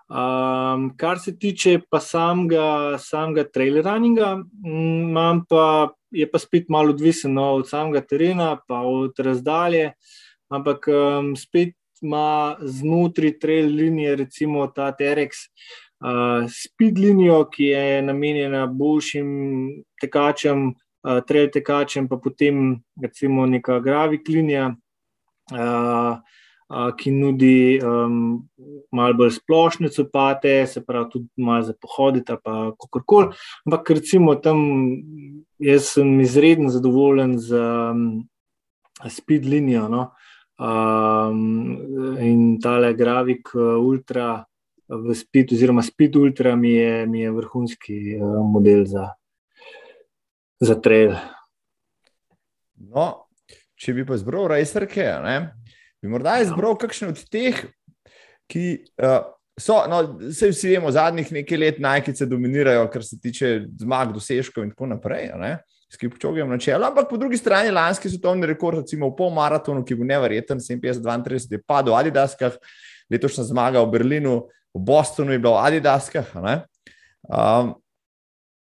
[0.08, 5.88] Um, kar se tiče pa samega, samega trailer runninga, imam pa.
[6.10, 9.92] Je pa spet malo odvisen no, od samega terena, pa od razdalje,
[10.48, 15.87] ampak um, spet ima znotraj trail linije, recimo ta T-Rex, uh,
[16.48, 19.28] speed linijo, ki je namenjena boljšim
[20.00, 24.68] tekačem, uh, trail tekačem, pa potem recimo neka gravik linija,
[25.52, 26.18] uh,
[26.68, 28.48] uh, ki nudi um,
[28.92, 33.34] malo bolj splošne copate, se pravi tudi malo za pohoditi ali kakorkoli.
[33.66, 34.64] Ampak recimo tam
[35.58, 38.28] jaz sem izredno zadovoljen z um,
[39.08, 39.88] speed linijo.
[39.88, 40.10] No?
[40.58, 41.78] Um,
[42.18, 44.44] in tale gravik uh, ultra
[44.88, 49.10] v Speed, oziroma Speed Ultra, mi je, mi je vrhunski uh, model za,
[50.60, 51.12] za trail.
[52.78, 53.28] No,
[53.78, 55.04] če bi pa izbral racerke,
[56.00, 56.80] bi morda izbral ja.
[56.86, 57.60] kakšne od teh,
[58.48, 58.64] ki
[59.02, 59.28] uh,
[59.60, 64.64] so, no, vse vsi vemo, zadnjih nekaj let najkice dominirajo, kar se tiče zmag, dosežkov
[64.64, 65.34] in tako naprej.
[65.92, 69.94] Skripčogem na čelu, ampak po drugi strani lanski svetovni rekord, recimo v pol maratonu, ki
[69.94, 72.58] je bil nevreten, 57-32, je padel v Adidaskah,
[73.10, 74.34] letošnja zmaga v Berlinu,
[74.74, 76.28] v Bostonu je bilo v Adidaskah.
[77.28, 77.74] Um,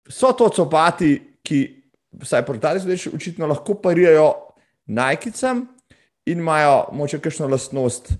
[0.09, 1.59] so to copati, ki,
[2.21, 4.31] vsaj portali, zdaj očitno lahko parirajo
[4.85, 5.65] najkicam
[6.25, 8.13] in imajo moče kakšno lastnost,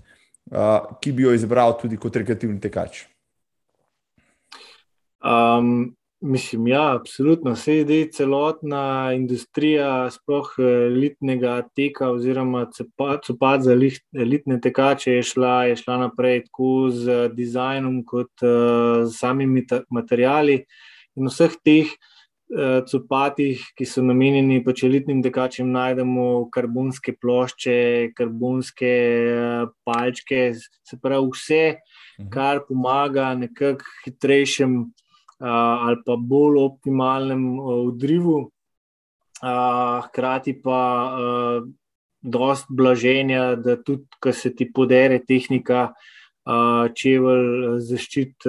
[0.52, 3.04] uh, ki bi jo izbral tudi kot rekreativni tekač.
[5.24, 5.94] Um,
[6.26, 7.52] Mislim, ja, absolutno.
[7.52, 13.76] Vse je celotna industrija, sploh elitnega teka, oziroma copat za
[14.16, 20.62] elitne tekače, je šla, je šla naprej tako z dizajnom, kot z samimi materiali.
[21.20, 21.92] In vseh teh
[22.88, 27.78] copatih, ki so namenjeni pač elitnim tekačem, najdemo karbonske plošče,
[28.16, 28.96] karbonske
[29.84, 31.64] palčke, se pravi vse,
[32.16, 32.32] mhm.
[32.32, 34.84] kar pomaga nekako hitrejšem
[35.38, 37.46] ali pa bolj optimalnem
[37.90, 38.36] vdrivu,
[40.06, 40.80] hkrati pa
[42.24, 45.90] dost blaženja, da tudi, ko se ti podere tehnika,
[46.96, 48.46] čevelj zaščit,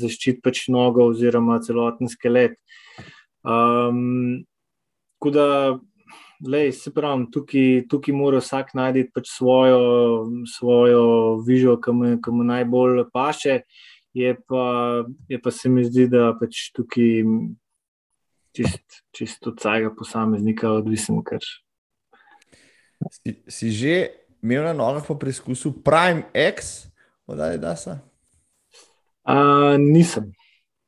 [0.00, 2.58] zaščit pač nogo oziroma celoten skelet.
[3.42, 4.44] Um,
[5.34, 5.78] da,
[6.46, 9.80] lej, se pravi, tukaj, tukaj mora vsak najti pač svojo,
[10.46, 11.04] svojo
[11.46, 13.62] vižo, ki mu najbolj paše.
[14.14, 17.22] Je pa, je pa se mi zdi, da pač tukaj
[18.56, 21.22] čist, čisto od vsega posameznika odvisno.
[21.22, 21.44] Ker...
[23.12, 23.94] Si, si že
[24.42, 26.88] imel na nogah po preizkusu Prime X,
[27.28, 27.98] odaj da se?
[29.78, 30.32] Nisem.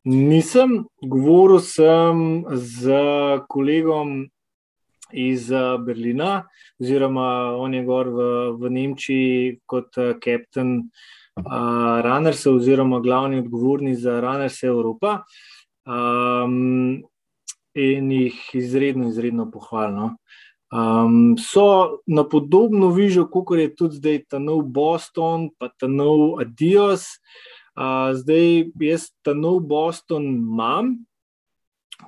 [0.09, 2.97] Nisem, govoril sem z
[3.53, 4.31] kolegom
[5.13, 5.51] iz
[5.85, 6.47] Berlina,
[6.81, 11.11] oziroma on je gor v, v Nemčiji kot kapitan uh,
[12.05, 15.23] Runnersa, oziroma glavni odgovorni za Runners Evropa.
[15.87, 17.03] Um,
[17.75, 20.17] in jih izredno, izredno pohvalno.
[20.71, 26.41] Um, so na podobno vižo, kot je tudi zdaj ta nov Boston, pa ta nov
[26.41, 27.07] Adios.
[27.75, 30.99] Uh, zdaj jaz ta nov Boston imam,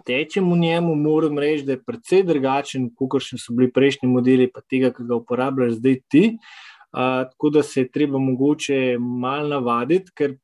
[0.07, 4.61] tečem v njemu, moram reči, da je precej drugačen, kot so bili prejšnji modeli, pa
[4.61, 6.25] tega, ki ga uporabljaš zdaj ti.
[6.37, 10.37] Uh, tako da se je treba mogoče malo navaditi, ker,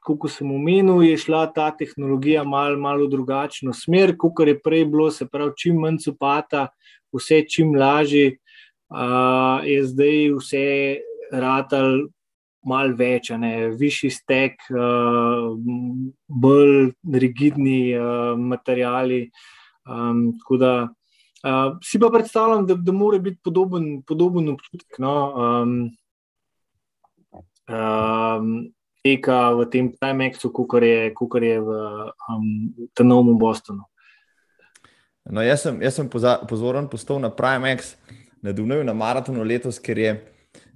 [0.00, 4.86] kot sem omenil, je šla ta tehnologija malo mal v drugačno smer, kot je prej
[4.88, 6.68] bilo, se pravi, čim manj copata,
[7.12, 8.38] vse čim lažje,
[8.88, 10.68] uh, je zdaj vse
[11.32, 12.08] ratal.
[12.68, 15.54] Mal več, ne, višji stek, uh,
[16.28, 19.20] bolj rigidni uh, materiali.
[19.88, 20.72] Um, tako da
[21.44, 24.98] Uh, si pa predstavljam, da, da mora biti podoben, podoben občutek.
[24.98, 25.12] No?
[25.38, 25.90] Um,
[27.70, 28.72] um,
[29.06, 31.78] teka v tem Timexu, kot je, je v
[32.34, 32.48] um,
[32.94, 33.86] Tenovem Bostonu.
[35.28, 36.08] No, jaz sem, jaz sem
[36.48, 37.94] pozoren postal na Primex,
[38.42, 40.12] na Dunaju, na maratonu letos, ker je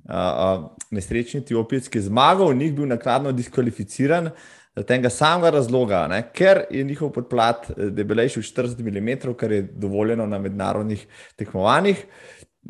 [0.06, 4.30] uh, nesrečni Etiopijec, ki je zmagal, njih bil nakladno diskvalificiran.
[4.30, 6.22] Uh, tega samega razloga, ne?
[6.32, 11.06] ker je njihov podplat eh, debelejši od 40 mm, kar je dovoljeno na mednarodnih
[11.36, 12.06] tekmovanjih.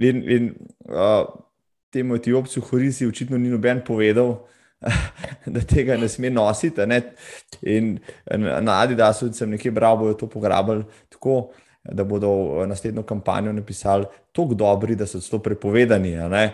[0.00, 0.54] In, in
[0.88, 1.26] uh,
[1.92, 4.38] temu etiopcu Horisi očitno ni noben povedal,
[5.54, 6.86] da tega ne sme nositi.
[6.86, 7.02] Ne?
[7.62, 7.98] In
[8.62, 10.84] na Adidasu sem nekje bral, bojo to pograbili
[11.84, 16.10] da bodo v naslednjo kampanjo napisali tako dobri, da so to prepovedani.
[16.10, 16.28] Ja.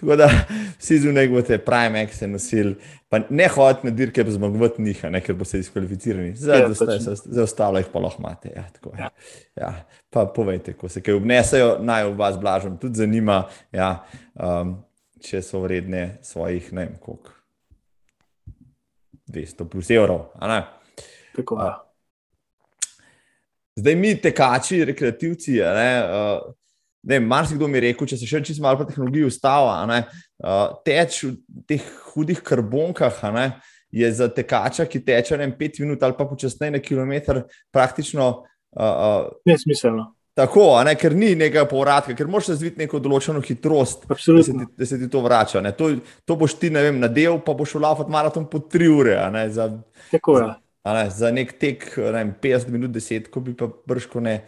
[0.00, 0.30] tako da
[0.78, 2.74] vsi zunaj boste prime exe nosili,
[3.08, 6.36] pa ne hodite na dirke, pa zmagovati njih, ne, ker boste diskvalificirani.
[6.36, 8.52] Za, ja, za, za, za ostalo jih pa lahko imate.
[8.56, 8.64] Ja,
[8.98, 9.10] ja.
[9.56, 9.74] Ja.
[10.10, 14.76] Pa povejte, ko se kaj obnesajo, naj v vas blažem, tudi zanima, ja, um,
[15.20, 17.36] če so vredne svojih, ne vem, koliko.
[19.30, 20.26] 200 plus evrov.
[21.36, 21.89] Tako je.
[23.80, 26.52] Zdaj mi, tekači, rekreativci, ne, uh,
[27.08, 31.22] ne, marsikdo mi je rekel, če se še čisto malo po tehnologiji ustava, uh, teč
[31.24, 33.26] v teh hudih karbonkah.
[33.36, 33.50] Ne,
[33.90, 37.40] Je za tekača, ki teče ne 5 minut ali pa počasneje na kilometr,
[37.74, 40.12] praktično uh, uh, nesmiselno.
[40.38, 44.68] Tako, ne, ker ni nekega povratka, ker moraš razviti neko določeno hitrost, da se, ti,
[44.78, 45.64] da se ti to vrača.
[45.74, 45.90] To,
[46.22, 49.16] to boš ti, ne vem, nadel, pa boš šel lafati maraton po 3 ure.
[49.34, 49.66] Ne, za,
[50.12, 50.46] Tako je.
[50.46, 50.54] Ja.
[50.84, 54.38] Ne, za nek tek, ne, 50 minut, 10, ko bi pa brško ne,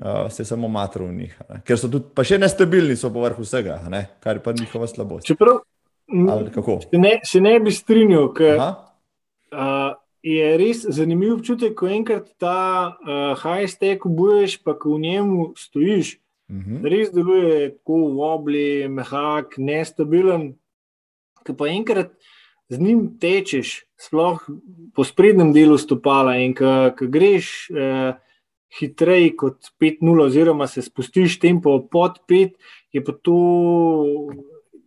[0.00, 1.34] uh, se samo matro v njih.
[1.50, 1.60] Ne.
[1.68, 5.28] Ker so tudi, pa še nestabilni, so povrh vsega, ne, kar je pa njihova slabost.
[5.28, 5.60] Čeprav,
[6.08, 9.92] se ne, se ne bi strinjal, ker uh,
[10.24, 12.56] je res zanimiv občutek, ko enkrat ta
[12.96, 16.16] uh, high stack obuješ, pa ko v njemu stojiš.
[16.48, 16.76] Uh mhm.
[16.76, 16.88] -huh.
[16.88, 20.54] Res deluje tako vobli, mehak, nestabilen.
[21.44, 22.16] Ki pa enkrat
[22.68, 24.42] z njim tečeš, sploh
[24.94, 28.12] po sprednjem delu stopala in ko greš eh,
[28.78, 32.50] hitreje kot 5-0, oziroma se spustiš tempo pod 5,
[32.92, 33.38] je pa to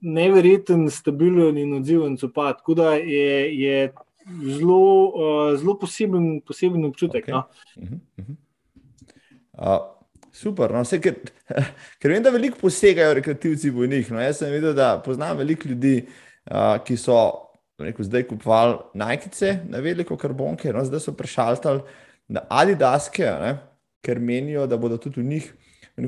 [0.01, 2.57] neverjeten, stabilen in odziven copat.
[2.61, 3.93] Tako da je, je
[4.57, 7.25] zelo, uh, zelo poseben, poseben občutek.
[7.25, 7.31] Okay.
[7.31, 7.43] No?
[7.75, 8.35] Uh -huh, uh -huh.
[9.77, 10.01] Uh.
[10.33, 10.71] Super.
[10.71, 11.15] No, vse, ker,
[11.99, 14.11] ker vem, da veliko posegajo rekreativci v njih.
[14.11, 16.05] No, jaz sem videl, da poznam veliko ljudi,
[16.51, 17.50] uh, ki so
[17.83, 21.81] rekel, zdaj kupovali najkice na veliko karbonke, no, zdaj so prešaltali
[22.31, 23.55] na Adidaske, ne,
[24.05, 25.51] ker menijo, da bodo tudi v njih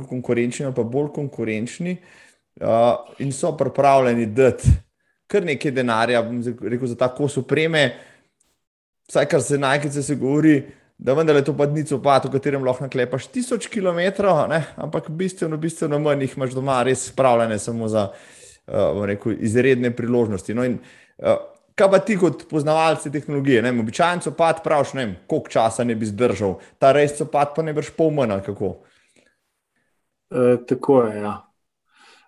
[0.10, 1.98] konkurenčni ali pa bolj konkurenčni
[2.62, 4.72] uh, in so pripravljeni dati
[5.28, 6.24] kar nekaj denarja
[6.62, 7.84] rekel, za tako supreme,
[9.10, 10.62] vsaj kar se najkice se govori
[10.98, 14.00] da vendar je to pa nico pat, v katerem lahko naklepaš tisoč km,
[14.50, 14.62] ne?
[14.80, 20.56] ampak bistveno, bistveno manj jih imaš doma, res spravljene samo za uh, rekel, izredne priložnosti.
[20.56, 20.78] No in,
[21.18, 21.42] uh,
[21.76, 23.64] kaj pa ti kot poznavalci tehnologije?
[23.80, 27.74] Običajen copat praviš, ne vem, koliko časa ne bi zdržal, ta res copat pa ne
[27.74, 28.76] boš pol manj ali kako.
[30.34, 31.34] Uh, tako je, ja.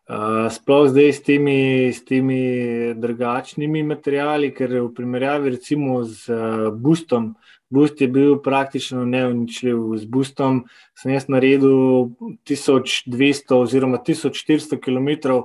[0.05, 6.67] Uh, sploh zdaj s temi, s temi drugačnimi materiali, ker v primerjavi recimo z uh,
[6.69, 9.77] Bustom, uh, Boost je bil praktično neuničljiv.
[9.97, 10.63] Z Boostom
[10.95, 12.11] sem jaz naredil
[12.47, 15.41] 1200 oziroma 1400 km,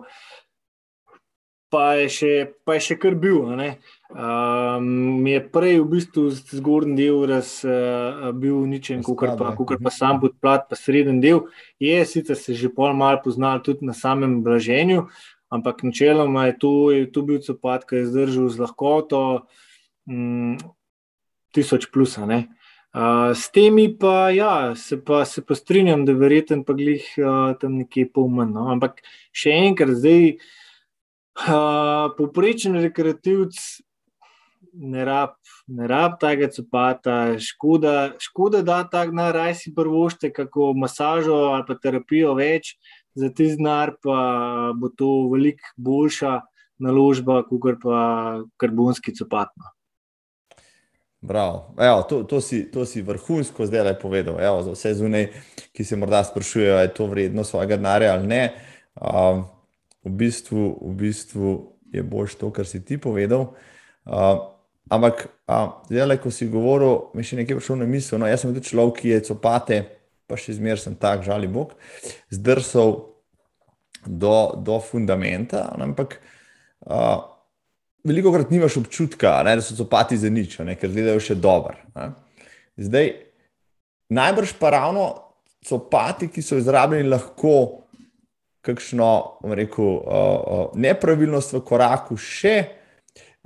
[1.71, 2.33] pa je še,
[2.67, 3.41] pa je še kar bil.
[3.47, 9.93] Um, mi je prej v bistvu zgornji del raz, uh, bil uničen, kot pa, pa
[9.95, 11.47] sam podplat, pa sreden del.
[11.79, 15.07] Je sicer se že pol malo poznal tudi na samem blaženju,
[15.51, 19.23] ampak načeloma je to, je to bil copat, ki je zdržal z lahkoto.
[20.11, 20.59] Um,
[21.55, 22.19] tisoč plus.
[22.19, 27.55] Uh, s temi pa, ja, se pa, se pa strinjam, da verjetno pa glih uh,
[27.63, 28.55] tam nekje pol manj.
[28.55, 28.67] No?
[28.75, 30.59] Ampak še enkrat, zdaj, uh,
[32.17, 33.57] poprečen rekreativc
[34.73, 35.35] ne rab,
[35.67, 41.75] ne rab tega copata, škoda, škoda da tak naraj si prvošte, kako masažo ali pa
[41.75, 42.77] terapijo več,
[43.15, 46.41] za ti znar pa bo to veliko boljša
[46.81, 47.99] naložba, kot pa
[48.57, 49.75] karbonski copatno.
[51.21, 54.39] Evo, to, to, si, to si vrhunsko zdaj le povedal.
[54.41, 55.27] Evo, za vse zunaj,
[55.77, 58.45] ki se morda sprašujejo, je to vredno svojega denarja ali ne.
[58.97, 59.45] Um,
[60.05, 61.49] v, bistvu, v bistvu
[61.93, 63.53] je boš to, kar si ti povedal.
[64.07, 64.47] Um,
[64.91, 68.21] ampak, um, zdaj, le, ko si govoril, mi še nekaj prišlo na misel.
[68.23, 69.79] No, jaz sem tudi človek, ki je copate,
[70.31, 71.75] pa še zmeraj sem tak, žali Bog,
[72.33, 72.97] zdrsal
[74.07, 75.69] do, do fundamenta.
[75.77, 76.21] Ampak.
[76.81, 77.29] Uh,
[78.05, 81.77] veliko krat nimaš občutka, ne, da so copati za nič, ne, ker gledajo še dobro.
[82.81, 83.13] Zdaj,
[84.13, 85.11] najbrž pa ravno
[85.67, 87.85] copati, ki so izrabljeni, lahko
[88.61, 89.11] kakšno
[89.57, 92.57] rekel, uh, nepravilnost v koraku še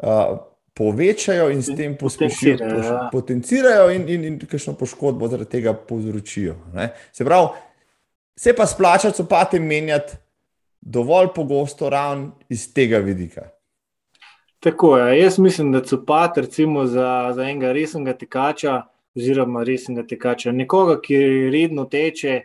[0.03, 0.39] uh,
[0.75, 2.99] povečajo in s tem pospešijo, poš, ja.
[3.13, 6.57] potencirajo in, in, in kakšno poškodbo zaradi tega povzročijo.
[6.75, 6.91] Ne.
[7.15, 7.55] Se pravi,
[8.37, 10.19] se pa splača copate menjati
[10.81, 13.49] dovolj pogosto ravno iz tega vidika.
[14.61, 15.21] Tako je.
[15.21, 18.83] Jaz mislim, da so pat, recimo, za, za enega resnega tekača,
[19.17, 21.19] oziroma resnega tekača, nekoga, ki
[21.53, 22.41] redno teče,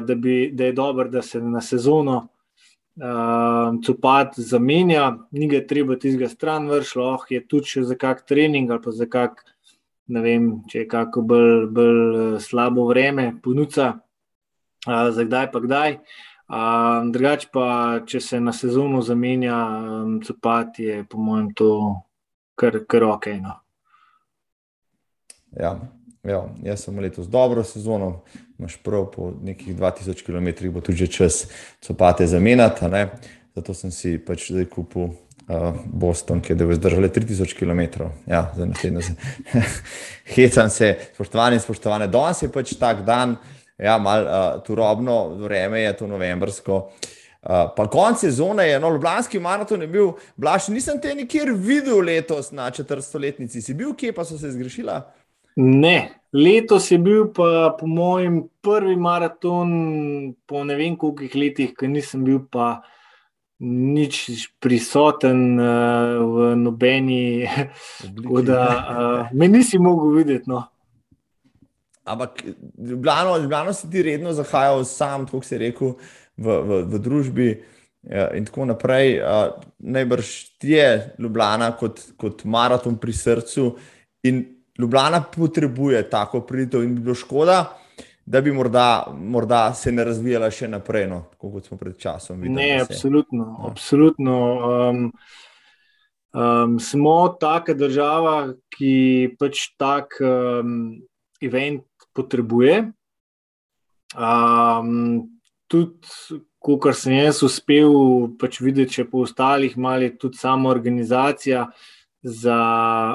[0.00, 2.28] da, bi, da je dobro, da se na sezono
[2.96, 8.70] uh, copat zamenja, ni ga treba tistega stran vršiti, lahko je tudi za kak trening
[8.70, 9.44] ali pa za kak,
[10.06, 13.98] ne vem, če je kako bolj, bolj slabo vreme, ponuca,
[14.86, 15.98] uh, za kdaj pa kdaj.
[16.44, 17.66] Uh, Drugače pa,
[18.06, 19.56] če se na sezono zamenja
[20.04, 21.68] um, copat, je po mojem to
[22.54, 23.28] kar, kar ok.
[23.40, 23.54] No.
[25.56, 25.72] Ja,
[26.24, 28.22] ja, jaz sem letos dobro sezono,
[28.58, 31.46] imaš prav po nekih 2000 km, bo tudi čas
[31.80, 32.86] copate zamenjati.
[33.54, 38.08] Zato sem si pač zdaj kupil uh, Boston, ki je zdržal 3000 km.
[38.26, 39.00] Ja, za naslednjo.
[40.34, 43.36] Hecam se, spoštovani in spoštovane, danes je pač tak dan
[43.78, 46.90] ja, malo uh, turobno vreme je to novembrsko.
[47.44, 52.00] Uh, pa konec sezone je, no, Ljubljanski maraton je bil, blaš, nisem te nikjer videl
[52.00, 53.62] letos na četrstoletnici.
[53.62, 55.02] Si bil kje, pa so se zgrešila?
[55.56, 61.88] Ne, letos je bil pa po mojem prvi maraton, po ne vem koliko letih, ki
[61.88, 62.82] nisem bil pa
[63.64, 67.46] nič prisoten uh, v nobeni,
[68.42, 70.50] da uh, me nisi mogel videti.
[70.50, 70.64] No.
[72.04, 72.42] Ampak
[72.78, 75.94] Ljubljano, Ljubljano si ti redno zahajal sam, kot si rekel,
[76.36, 77.48] v, v, v družbi
[78.02, 79.22] ja, in tako naprej.
[79.78, 83.70] Najbrž ti je Ljubljana kot, kot maraton pri srcu
[84.26, 84.42] in
[84.78, 87.78] Ljubljana potrebuje tako priditev in bi bilo škoda.
[88.26, 92.56] Da bi morda, morda se ne razvijala še naprej, no, kot smo pred časom videli.
[92.56, 93.44] Ne, absolutno.
[93.44, 93.70] Ja.
[93.70, 94.36] absolutno.
[94.64, 95.02] Um,
[96.32, 98.94] um, smo taka država, ki
[99.38, 101.04] pač tak um,
[101.44, 101.84] event
[102.16, 102.80] potrebuje.
[104.16, 105.28] Um,
[105.68, 106.40] tudi,
[106.80, 107.92] kar sem jaz uspel
[108.40, 111.66] pač videti, če po ostalih mali tudi sama organizacija.
[112.24, 112.58] Za,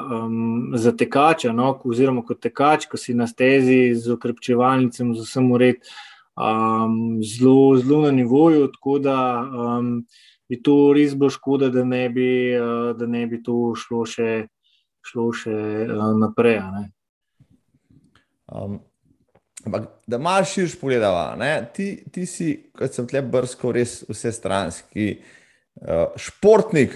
[0.06, 5.48] um, za tekača, no, oziroma kot tekač, ko si na stezi z okrepčevalnicem, z vsem
[5.50, 5.88] ured,
[6.38, 8.68] um, zelo, zelo na nivoju.
[8.76, 9.88] Tako da um,
[10.46, 14.46] bi to res bilo škoda, da ne bi, uh, da ne bi to šlo še,
[15.02, 15.58] šlo še
[15.88, 16.62] uh, naprej.
[18.46, 18.78] Um,
[19.60, 21.34] Ampak, da malo širš pogledava,
[21.76, 25.10] ti, ti si, kot sem tle brsko, res vse stranski.
[25.18, 25.39] Uh,
[26.16, 26.92] športnik,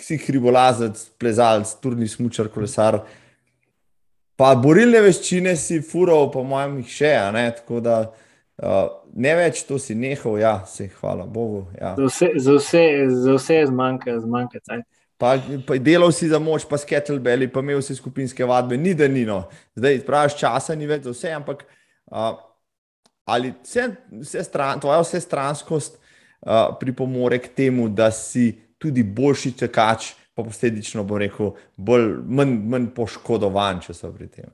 [0.00, 3.02] si hribolazec, plezalec, turni smočar, kolesar.
[4.36, 7.12] Pa borilne veščine si furov, po mojem, še.
[7.32, 7.46] Ne?
[7.56, 11.66] Tako da uh, ne več to si nehal, ja, se hvala Bogu.
[11.76, 11.94] Ja.
[11.96, 12.84] Za, vse, za, vse,
[13.24, 14.80] za vse zmanjka, zmanjka.
[15.16, 19.08] Pa, pa delal si za moč, pa skettlebeli, pa imel si skupinske vadbe, ni da
[19.08, 19.46] ni no.
[19.76, 21.64] Zdaj, praviš, časa ni več za vse, ampak
[22.12, 22.34] uh,
[23.24, 23.88] ali vse,
[24.20, 26.05] vse stran, tvoja vse stranskost uh,
[26.80, 32.90] pripomore k temu, da si tudi boljši čekač, pa posledično bo rekel, bolj, manj, manj
[32.96, 34.52] poškodovan, če so pri tem.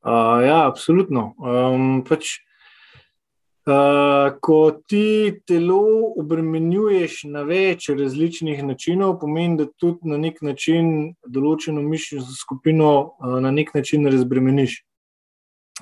[0.00, 1.34] Uh, ja, absolutno.
[1.40, 2.38] Um, pač,
[3.68, 11.12] Uh, ko ti telo obremenjuješ na več različnih načinov, pomeni, da tudi na nek način
[11.28, 12.88] določeno mišično skupino
[13.20, 14.78] uh, na nek način razbremeniš.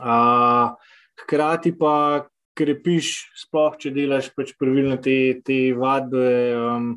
[0.03, 0.75] Uh,
[1.23, 2.27] hkrati pa
[2.59, 6.27] krepiš, sploh če delaš pač pravilno te, te vadbe.
[6.59, 6.91] Um,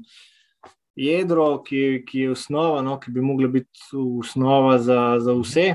[0.98, 5.68] jedro, ki, ki je osnova, no, ki bi mogla biti osnova za, za vse.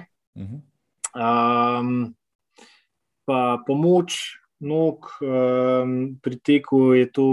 [1.17, 2.13] Um,
[3.27, 4.19] pa pomoč
[4.61, 7.27] nog um, pri teku je to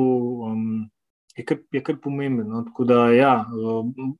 [0.48, 0.90] um,
[1.36, 2.44] je kar, je kar pomembno.
[2.44, 2.64] No?
[2.64, 3.46] Tako da, ja,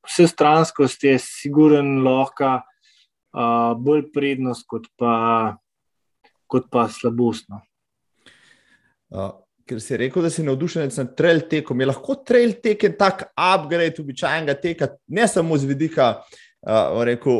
[0.06, 5.56] vse stranskost je, siguren, lahko uh, bolj prednost, kot pa,
[6.50, 7.62] kot pa slabostno.
[9.14, 9.32] Uh.
[9.64, 13.22] Ker si rekel, da si navdušen nad trail tekom, je lahko trail tek en tak
[13.32, 17.32] upgrade običajnega teka, ne samo z vidika uh, rekel,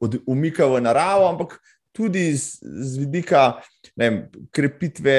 [0.00, 1.58] od, umika v naravo, ampak
[1.92, 3.42] tudi z, z vidika
[3.92, 5.18] vem, krepitve,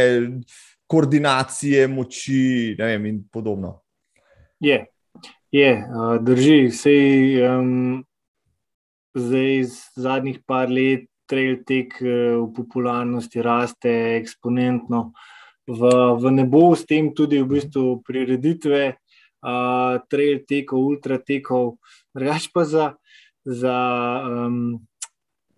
[0.89, 3.84] koordinacije moči vem, in podobno.
[4.58, 4.82] Je,
[5.53, 5.72] je
[6.26, 6.60] drži.
[6.74, 8.01] Sej, um,
[9.14, 15.12] zdaj, zadnjih par let, trail tek v popularnosti raste eksponentno.
[15.68, 15.82] V,
[16.22, 18.95] v nebo, s tem tudi v bistvu prireditve,
[19.43, 21.76] uh, trail tekov, ultra tekov,
[22.15, 22.86] drugač pa za,
[23.43, 23.76] za
[24.24, 24.80] um,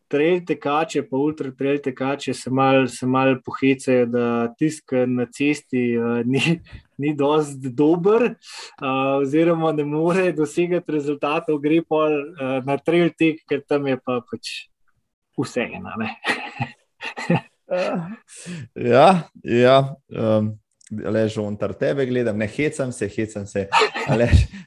[0.09, 6.25] trail tekače, pa ultra trail tekače se malo mal pohecajo, da tisk na cesti uh,
[6.33, 6.59] ni,
[6.97, 8.33] ni dost dober,
[8.81, 14.01] uh, oziroma ne more dosegati rezultatov, gre pa uh, na trail tek, ker tam je
[14.01, 14.65] pa pač
[15.37, 15.95] vse ena.
[18.93, 19.95] ja, ja.
[20.09, 20.57] Um.
[20.89, 23.67] Lež ontar tebe gledam, ne hecam se, hecam se.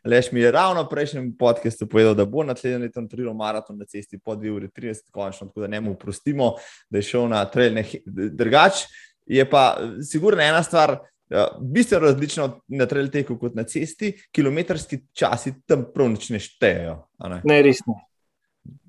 [0.05, 3.85] Lež mi je ravno v prejšnjem podkastu povedal, da bo naslednji leto naredil maraton na
[3.91, 6.53] cesti po 2 uri 30, končno, tako da ne mu prostimo,
[6.91, 7.83] da je šel na trail.
[8.07, 8.85] Drugač
[9.27, 11.01] je pa sigurno ena stvar,
[11.31, 16.39] ja, bistveno različno na trail teku kot na cesti, kilometrski časi tam prav nič ne
[16.39, 16.97] štejejo.
[17.27, 17.43] Ne?
[17.45, 17.99] ne, res ne.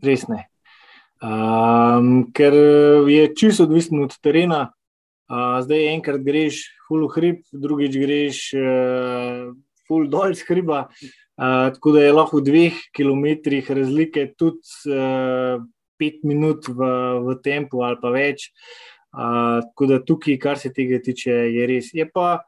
[0.06, 0.46] Res ne.
[1.24, 2.54] Um, ker
[3.08, 4.74] je čisto odvisno od terena.
[5.32, 9.54] Uh, zdaj, enkrat greš, full hrib, drugič greš, uh,
[9.88, 10.90] full dol z hriba.
[11.40, 15.64] Uh, tako da je lahko v dveh kilometrih razlike tudi uh,
[15.98, 16.90] pet minut v,
[17.24, 18.52] v tempu ali pa več.
[19.16, 21.94] Uh, tako da tukaj, kar se tega tiče, je res.
[21.96, 22.44] Je pa,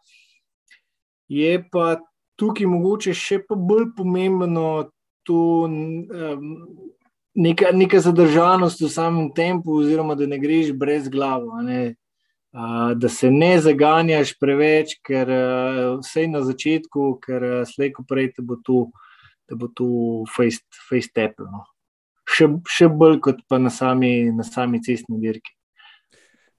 [1.32, 1.96] je pa
[2.36, 4.92] tukaj mogoče še pa bolj pomembno
[5.24, 5.40] to.
[5.72, 6.92] Um,
[7.36, 11.96] Neka, neka zadržanost v samem tempu, oziroma da ne greš brez glave
[12.96, 15.28] da se ne zaganjaš preveč, ker
[16.00, 18.86] vse na začetku, ker slejko prej te bo tu,
[19.44, 19.88] te bo tu
[20.32, 21.50] face tepel.
[21.52, 21.66] No.
[22.26, 25.52] Še, še bolj kot pa na sami, na sami cestni dirki.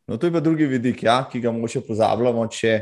[0.06, 2.76] No, to je pa drugi vidik, ja, ki ga moče pozabljamo, če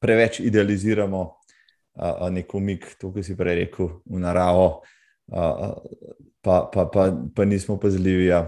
[0.00, 6.86] preveč idealiziramo uh, nek umik, to, kar si prej rekel, v naravo, uh, pa, pa,
[6.86, 8.26] pa, pa nismo pazljivi.
[8.26, 8.44] Ja,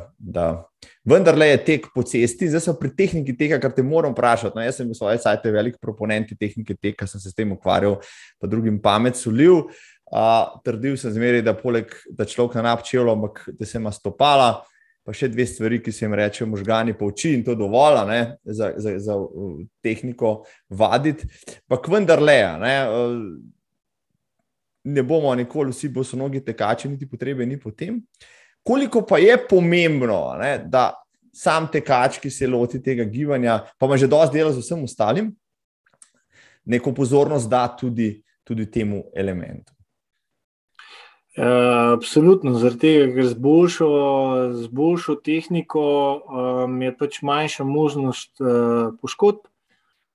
[1.05, 4.57] Vendar le je tek po cesti, zdaj so pri tehniki tega, kar te moram vprašati.
[4.57, 7.99] No, jaz sem v svoje sajte velik proponent tehnike teka, sem se s tem ukvarjal,
[8.41, 9.67] pa drugim pamet solil.
[10.15, 14.63] Uh, trdil sem zmeri, da, poleg, da človek ne napčelo, ampak da se ima stopala,
[15.05, 18.21] pa še dve stvari, ki se jim reče, možgani pa oči in to dovolj ne,
[18.45, 20.37] za, za, za uh, tehniko
[20.71, 21.29] vaditi.
[21.69, 23.19] Pa vendar le, ne, uh,
[24.85, 28.03] ne bomo nikoli vsi bosonogi tekači, niti potrebe ni potem.
[28.63, 30.93] Koliko pa je pomembno, ne, da
[31.35, 35.33] sam tekač, ki se loti tega gibanja, pa ima že dosti dela z vsem ostalim,
[36.65, 39.75] neko pozornost da tudi, tudi temu elementu.
[41.35, 43.87] Uh, absolutno, zaradi tega, ker z boljšo,
[44.55, 49.49] z boljšo tehniko um, je pač manjša možnost uh, poškodb,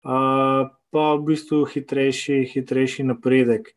[0.07, 3.73] uh, pa v bistvu hitrejši, hitrejši napredek.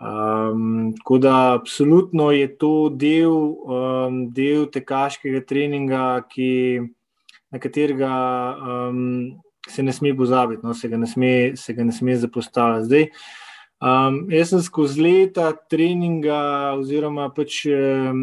[0.00, 3.36] Um, tako da, absolutno je to del,
[3.68, 6.80] um, del tekaškega treninga, ki,
[7.52, 8.14] na katerega
[8.56, 9.04] um,
[9.68, 12.88] se ne sme pozabiti, no, se ga ne sme, se ga ne sme zapostavljati.
[12.88, 13.08] Zdaj,
[13.80, 18.18] Um, jaz sem skozi leta treninga, oziroma pač um,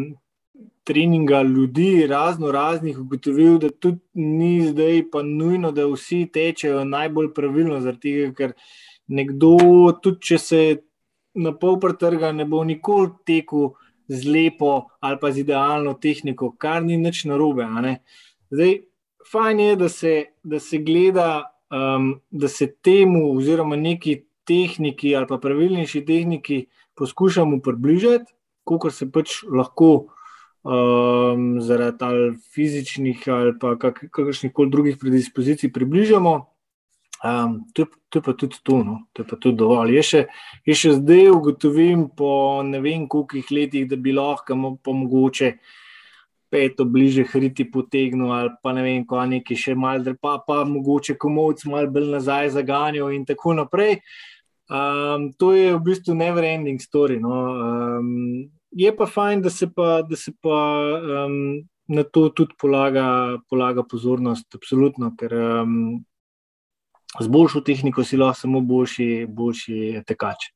[0.86, 7.32] treninga ljudi, razno raznih, ugotovil, da tudi ni zdaj pa nujno, da vsi tečejo najbolj
[7.34, 8.54] pravilno, tega, ker
[9.10, 9.56] nekdo,
[9.98, 10.62] tudi če se
[11.38, 13.72] na pol pretrga, ne bo nikoli tekel
[14.08, 17.66] z lepo ali pa z idealno tehniko, kar ni nič narobe.
[18.50, 18.74] Zdaj,
[19.32, 25.26] fajn je, da se, da se gleda, um, da se temu, oziroma neki tehniki ali
[25.28, 26.66] pa pravilnejši tehniki
[26.96, 28.32] poskušamo približati,
[28.64, 30.08] koliko se pač lahko
[30.64, 33.52] um, zaradi ali fizičnih ali
[34.10, 36.34] kakršnih koli drugih predispozicij približamo.
[37.24, 38.98] Um, to, to je pa tudi to, no?
[39.12, 39.96] to je pa tudi dovolj.
[39.98, 40.20] Je še,
[40.66, 45.52] je še zdaj ugotovim, po ne vem koliko letih, da bi lahko mogoče
[46.48, 51.18] peto bliže hriti potegnil, ali pa ne vem, ko neki še malo, pa, pa mogoče
[51.20, 53.98] komovc malo bolj nazaj zaganjal in tako naprej.
[54.68, 57.18] Um, to je v bistvu never-ending story.
[57.20, 57.32] No.
[57.58, 60.60] Um, je pa fajn, da se pa, da se pa
[61.26, 66.04] um, na to tudi polaga, polaga pozornost, absolutno, ker um,
[67.20, 70.50] z boljšo tehniko si lahko samo boljši, boljši tekač.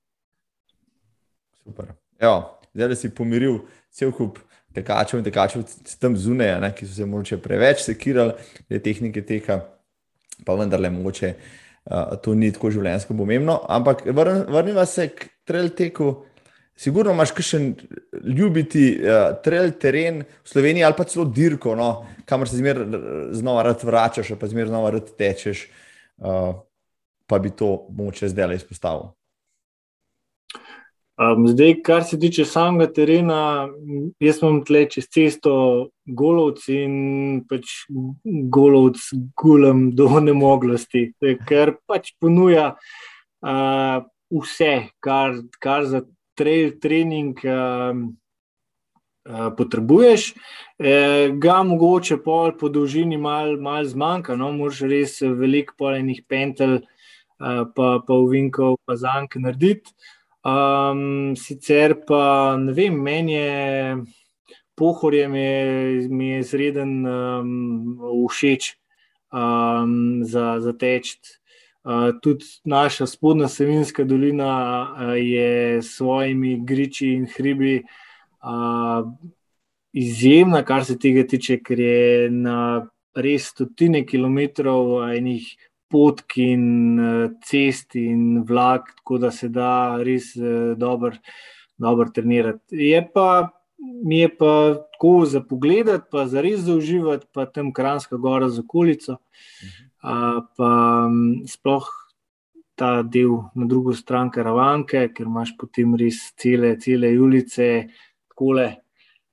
[1.64, 1.92] Super.
[2.20, 4.38] Evo, zdaj si pomiril cel kup
[4.74, 5.64] tekačev in tekačev
[6.00, 8.34] tam zunaj, ki so se morda preveč sekirali,
[8.68, 9.60] te tehnike teka,
[10.44, 13.60] pa vendarle mogoče uh, to ni tako življenjsko pomembno.
[13.68, 16.14] Ampak vrnimo se k trail teku.
[16.76, 17.60] Sigurno imaš še
[18.24, 21.90] ljubiti uh, trail teren v Sloveniji ali pa celo dirko, no,
[22.26, 25.91] kamor se zmeraj znova rad vračaš, pa zmeraj znova rad tečeš, uh,
[26.22, 29.10] pa bi to moče zdaj le izpostavil.
[31.20, 33.68] Um, zdaj, kar se tiče samega terena,
[34.20, 35.52] jaz imam tle čez cesto
[36.06, 37.74] golovc in pač
[38.24, 39.04] golovc
[39.38, 41.10] gulem do nemoglosti,
[41.48, 44.00] ker pač ponuja uh,
[44.32, 44.72] vse,
[45.04, 46.00] kar, kar za
[46.38, 47.92] trail trening uh,
[49.56, 50.32] potrebuješ.
[50.78, 56.80] E, ga mogoče pol po dolžini malo mal zmanjka, no, moraš res veliko polenih pentel,
[57.38, 59.94] uh, pa, pa uvinkov, pa zank narediti.
[60.42, 63.96] Um, sicer pa ne vem, meni je
[64.74, 68.72] pohorje mi je izreden um, všeč
[69.30, 71.14] um, za, za teč.
[71.82, 74.50] Uh, tudi naša spodnja Savinska dolina
[74.82, 77.90] uh, je s svojimi griči in hribi uh,
[79.92, 82.56] izjemna, kar se tega tiče, ker je na
[83.14, 85.46] res stotine kilometrov enih
[85.92, 86.64] potk in
[86.98, 91.12] uh, cest in vlak, tako da se da res uh, dobro
[91.82, 92.76] dober trenirati.
[92.88, 93.50] Je pa,
[94.04, 94.52] mi je pa
[94.94, 99.18] tako za pogled, pa za res za uživati, pa tam Kranska gora z okolico.
[100.02, 100.70] Uh, pa
[101.50, 101.90] sploh
[102.74, 108.68] ta del na drugo stran karavanke, ker imaš potem res cele, cele ulice, tako le,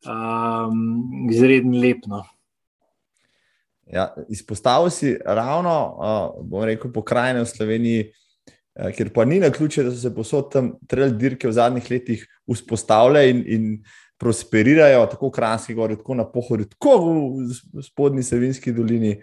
[0.05, 2.23] um, izredno lepno.
[3.89, 8.03] Ja, izpostavil si ravno, uh, bom rekel, pokrajine v Sloveniji,
[8.77, 11.89] uh, kjer pa ni na ključe, da so se posod tam trail dirke v zadnjih
[11.91, 13.71] letih vzpostavile in, in
[14.19, 19.15] prosperirajo, tako v Kranski gori, tako na pohodu, tako v spodnji Savinski dolini.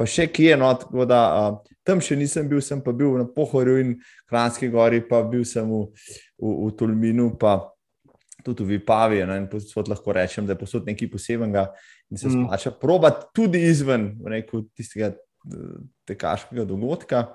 [0.00, 3.18] Pa še kje je, no, tako da uh, tam še nisem bil, sem pa bil
[3.20, 3.98] na pohodu in
[4.30, 5.84] Kranski gori, pa bil sem v,
[6.40, 7.60] v, v Tolminu, pa
[8.44, 9.22] tudi v Vipavi.
[9.26, 11.66] No, in posod lahko rečem, da je posod nekaj posebenega
[12.10, 12.44] in se mm.
[12.44, 15.80] splača probati tudi izven rekel, tistega eh,
[16.10, 17.26] tekaškega dogodka.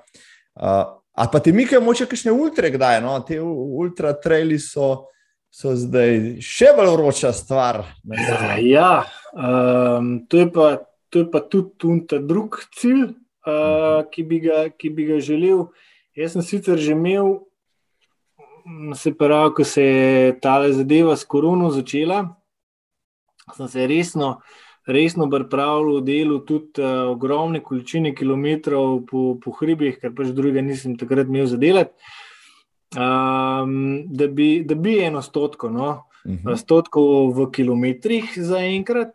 [0.56, 3.02] Uh, a pa ti mikajo moče kakšne ultra, kdaj?
[3.04, 3.18] No?
[3.28, 5.08] Te ultra traili so,
[5.52, 7.84] so zdaj še bolj vroča stvar.
[8.08, 8.92] Ja, ja
[9.32, 10.70] um, to, je pa,
[11.12, 13.14] to je pa tudi ta drug cilj,
[13.48, 15.68] uh, ki, bi ga, ki bi ga želel.
[16.16, 17.42] Jaz sem sicer že imel
[18.96, 22.36] se pravi, ko se je ta zadeva s korono začela,
[23.56, 24.40] sem se resno,
[24.88, 30.66] resno pripravljal v delu tudi uh, ogromne količine kilometrov po, po hribih, ker pač drugega
[30.66, 31.94] nisem takrat imel za delati.
[32.96, 35.90] Um, da, bi, da bi eno stotko, no,
[36.26, 36.48] uh mhm.
[36.48, 36.58] -huh.
[36.58, 37.02] stotko
[37.36, 39.14] v kilometrih za enkrat,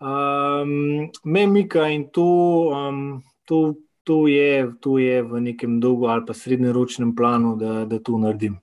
[0.00, 2.26] um, me mika in to,
[2.74, 3.74] um, to,
[4.10, 8.56] to je, to je v nekem dolgo ali pa srednjeročnem planu, da, da to naredim.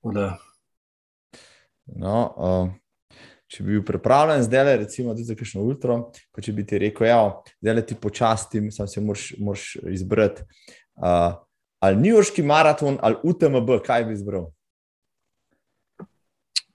[0.00, 0.38] Da.
[1.84, 2.70] No, uh,
[3.52, 5.98] če bi bil pripravljen zdaj, le, recimo, za kakšno ultra,
[6.32, 7.20] pa če bi ti rekel, da ja,
[7.60, 10.48] zdaj ti počastim, sam se moraš izbrati.
[10.96, 11.36] Uh,
[11.84, 14.48] ali New Yorkski maraton ali UTMB, kaj bi izbral?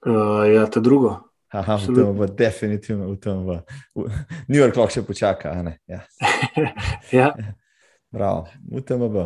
[0.06, 1.16] Uh, ja, to drugo.
[1.50, 3.54] Aha, UTMB, definitivno UTMB.
[4.46, 5.58] New York lahko še počaka.
[5.90, 6.04] Ja.
[7.24, 7.30] ja.
[8.14, 9.16] Prav, UTMB.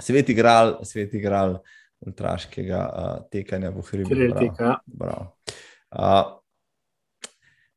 [0.00, 1.58] Svet igral, svet igral
[2.06, 4.18] ultraškega uh, tekanja v hribu.
[5.88, 6.18] Uh,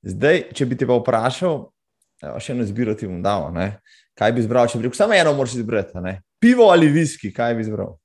[0.05, 1.63] zdaj, če bi te pa vprašal,
[2.38, 3.49] še eno izbiro ti bom dal.
[3.55, 3.71] Ne?
[4.17, 5.97] Kaj bi izbral, če bi rekel, samo eno moraš izbrati?
[6.03, 6.19] Ne?
[6.41, 7.95] Pivo ali viski, kaj bi izbral?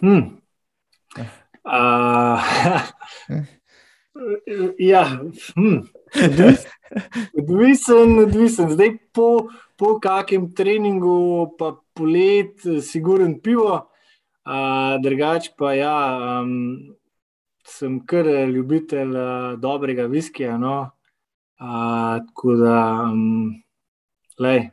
[0.00, 0.36] Hmm.
[1.66, 2.42] Uh,
[4.92, 5.04] ja,
[5.54, 5.78] hm.
[7.38, 8.70] odvisen, odvisen.
[8.70, 13.74] Zdaj, po, po kakem treningu, pa polet, siguren pivo,
[14.46, 15.96] uh, drugače pa ja,
[16.42, 16.94] um,
[17.66, 20.58] sem kar ljubitelj uh, dobrega viskija.
[20.58, 20.90] No?
[21.60, 22.78] Uh, tako da,
[23.10, 23.54] um,
[24.38, 24.68] lej.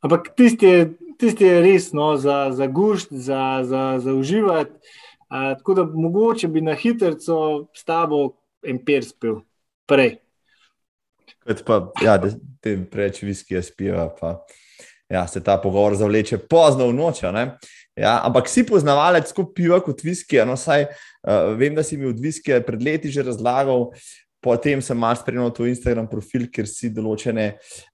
[0.00, 0.84] Ampak tisti je,
[1.20, 4.72] tisti je res no, za, za gušt, za, za, za uživati.
[5.30, 7.12] Uh, tako da mogoče bi na hitro
[7.74, 9.40] s tabo empir spil,
[9.90, 10.14] prej.
[11.46, 12.30] Kot pa, ja, da
[12.62, 14.38] te preveč viskija spiva, pa
[15.10, 17.22] ja, se ta pogovor zavleče pozno v noč.
[17.98, 20.46] Ja, ampak si poznavalec, ko piva kot viskija.
[20.48, 23.90] No, saj, uh, vem, da si mi od viskija pred leti že razlagal.
[24.40, 27.50] Potem sem malo spremljal to Instagram profil, ker si določene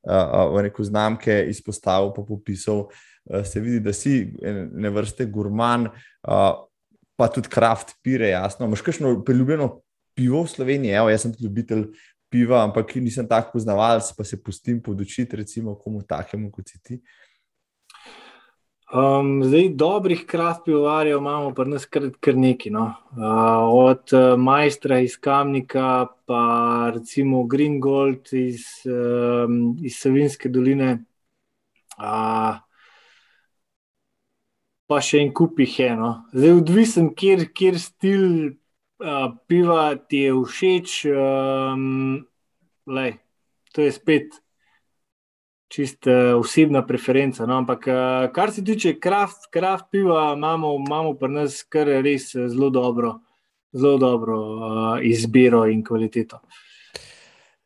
[0.06, 2.86] uh, znamke izpostavil, pa popisal.
[3.26, 5.88] Uh, se vidi, da si ne vrste gurman.
[6.22, 6.52] Uh,
[7.16, 8.68] pa tudi kraft pire, jasno.
[8.68, 9.80] Máš kakšno priljubljeno
[10.16, 10.96] pivo v Sloveniji?
[10.96, 11.86] Evo, jaz sem ljubitelj
[12.32, 17.00] piva, ampak nisem tako poznavalec, pa se pustim podočiti, recimo, komu takemu kot si ti.
[18.86, 22.70] Um, zdaj, dobrih kraft pivovarjev imamo pa nas kar, kar nekaj.
[22.72, 22.84] No.
[23.10, 30.92] Uh, od uh, majstra iz Kamnika, pa recimo Green Gold iz, um, iz Savinske doline.
[31.98, 32.62] Uh,
[34.86, 35.90] pa še en kup jih je.
[35.98, 36.12] No.
[36.30, 38.24] Zdaj, odvisen, kjer, kjer stil
[38.98, 41.04] uh, piva ti je všeč.
[41.12, 42.26] Um,
[42.86, 43.16] lej,
[43.72, 44.40] to je spet
[45.68, 47.46] čist uh, osebna preferenca.
[47.46, 47.58] No.
[47.62, 52.70] Ampak, uh, kar se tiče kraft, kraft piva, imamo, imamo pri nas kar res zelo
[52.70, 53.18] dobro,
[53.72, 56.40] zelo dobro uh, izbiro in kvaliteto.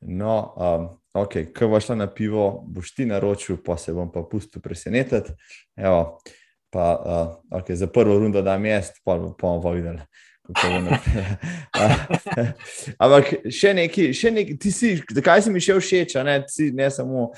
[0.00, 4.22] No, um, ok, ko boš šla na pivo, boš ti naročil, pa se bom pa
[4.24, 5.36] pustil presenetiti.
[5.76, 6.18] Evo,
[6.72, 10.00] pa uh, okay, za prvo rundo da mest, pa bomo pa videli.
[13.02, 16.36] Ampak še nekaj, še nekaj, ti si, zakaj si mi še všeč, ne?
[16.50, 17.30] si ne samo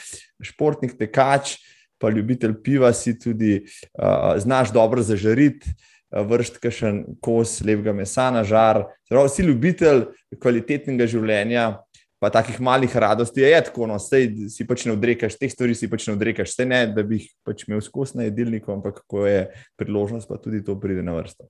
[0.42, 1.56] športnik, tekač,
[2.02, 8.30] pa ljubitelj piva, si tudi uh, znaš dobro zažariti, uh, vršiti kakšen kos lepega mesa
[8.34, 8.84] na žar.
[9.06, 10.06] Zdravo, si ljubitelj
[10.40, 11.64] kvalitetnega življenja,
[12.22, 15.88] pa takih malih radosti je tako, no, sej si pač ne odrekaš, teh stvari si
[15.90, 19.24] pač ne odrekaš, sej ne, da bi jih pač imel skos na jedilniku, ampak ko
[19.26, 19.48] je
[19.80, 21.48] priložnost, pa tudi to pride na vrsto.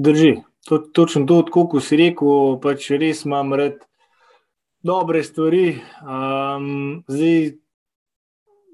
[0.00, 0.36] Drži,
[0.68, 3.82] to, točno to, kot si rekel, pač res imam rad
[4.86, 5.74] dobre stvari.
[6.00, 7.50] Um, zdaj,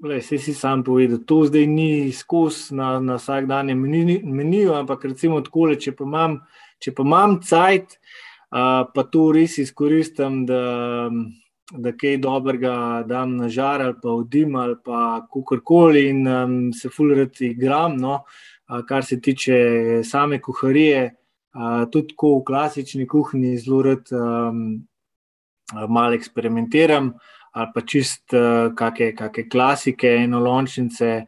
[0.07, 5.03] le, se si sam povedal, to zdaj ni skos na, na vsak dan meniju, ampak
[5.11, 6.39] recimo tako, če pa imam,
[6.79, 7.99] če pa imam cajt,
[8.95, 11.09] pa to res izkoristim, da,
[11.75, 16.87] da kaj dobrega dam na žar ali pa vdim ali pa kakorkoli in um, se
[16.87, 17.99] fulrati igram.
[17.99, 18.21] No?
[18.21, 18.56] Uh,
[18.87, 19.57] kar se tiče
[20.03, 21.15] same kuharije,
[21.55, 24.87] uh, tudi v klasični kuhinji zelo rad um,
[25.89, 27.13] malo eksperimentiram.
[27.57, 31.25] Ali pa čist uh, kakšne klasike, enolončnice.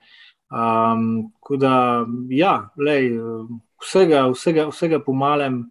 [0.50, 3.16] Um, da, ja, lej,
[3.82, 5.64] vsega, vsega, vsega pomalem,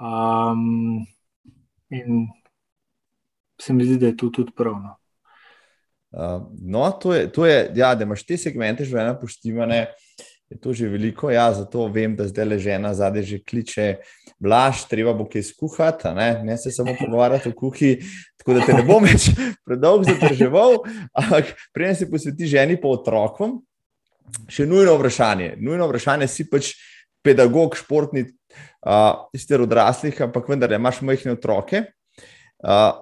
[0.00, 1.06] Um,
[1.88, 2.28] in
[3.60, 4.96] se mi zdi, da je to tudi pravno.
[6.10, 9.78] Uh, no, to je, to je ja, da imaš te segmente življenja poštivane,
[10.54, 11.30] je to že veliko.
[11.30, 13.98] Ja, zato vem, da zdaj le žena zadaj že kliče,
[14.38, 16.28] blaž, treba bo kaj skuhati, ne?
[16.46, 17.98] ne se samo pogovarjati o kuhi.
[18.38, 19.30] Tako da te ne bom več
[19.66, 20.82] predolgo zadrževal,
[21.12, 23.62] ampak prej se posveti ženi po otrokom.
[24.48, 25.56] Še nujno vprašanje.
[25.60, 26.74] Nujno vprašanje si pač
[27.24, 28.28] pedagog, športni,
[28.86, 31.86] uh, sicer odraslih, ampak vendar imaš majhne otroke.
[32.64, 32.92] Uh,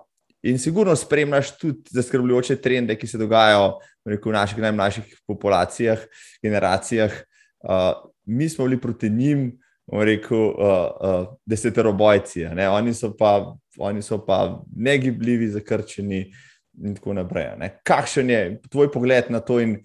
[0.43, 3.77] in sigurno spremljaš tudi zaskrbljujoče trende, ki se dogajajo
[4.09, 6.07] rekel, v naših najmlajših populacijah,
[6.43, 7.15] generacijah.
[7.63, 9.59] Uh, mi smo bili proti njim,
[9.93, 12.45] rekel, uh, uh, deseterobojci.
[12.45, 12.69] Ne?
[12.71, 16.33] Oni, so pa, oni so pa negibljivi, zakrčeni.
[16.81, 17.51] in tako naprej.
[17.59, 17.69] Ne?
[17.85, 19.77] Kakšen je tvoj pogled na to in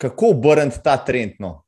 [0.00, 1.36] kako obrniti ta trend?
[1.38, 1.64] No?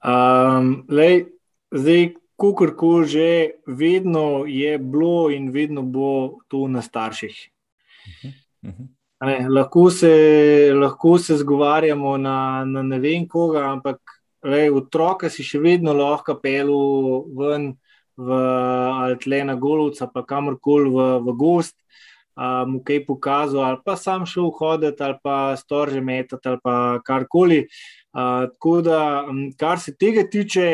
[0.00, 1.26] Um, lej,
[1.68, 3.30] zdaj, kakorkoli že,
[3.66, 7.36] vedno je bilo in vedno bo to na starših.
[8.06, 8.32] Uh -huh.
[8.62, 8.88] Uh -huh.
[9.20, 13.98] Ne, lahko, se, lahko se zgovarjamo na, na ne vem koga, ampak
[14.42, 16.78] le, otroka si še vedno lahko pelu
[17.36, 17.74] ven
[18.16, 18.38] v
[19.04, 21.76] Altle na Golovca, pa kamorkoli v, v gost,
[22.66, 27.66] mu kaj pokazal, ali pa sam šel hoditi, ali pa storže metati, ali pa karkoli.
[28.16, 29.02] A, tako da,
[29.60, 30.66] kar se tega tiče,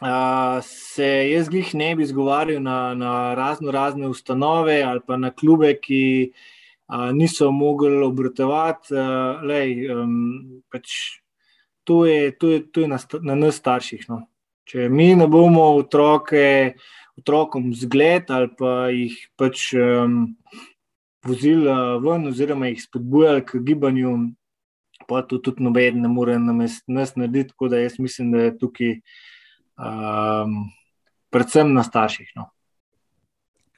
[0.00, 0.16] a,
[0.64, 5.76] se jaz jih ne bi zgovarjal na, na razno razne ustanove ali pa na klube,
[5.76, 6.02] ki
[6.32, 6.53] a,
[6.88, 8.94] niso mogli obratovati.
[8.94, 10.90] Um, pač
[11.84, 14.06] to, je, to, je, to je na, na nas starših.
[14.08, 14.24] No.
[14.64, 16.74] Če mi ne bomo otroke
[17.14, 20.34] otrokom zgled ali pa jih pač um,
[21.24, 21.68] vozili
[22.02, 24.14] ven, oziroma jih spodbujali k gibanju,
[25.08, 27.52] pa to tudi noben ne more nas narediti.
[27.52, 28.96] Tako da jaz mislim, da je tukaj
[29.78, 30.58] um,
[31.30, 32.32] predvsem na starših.
[32.36, 32.50] No.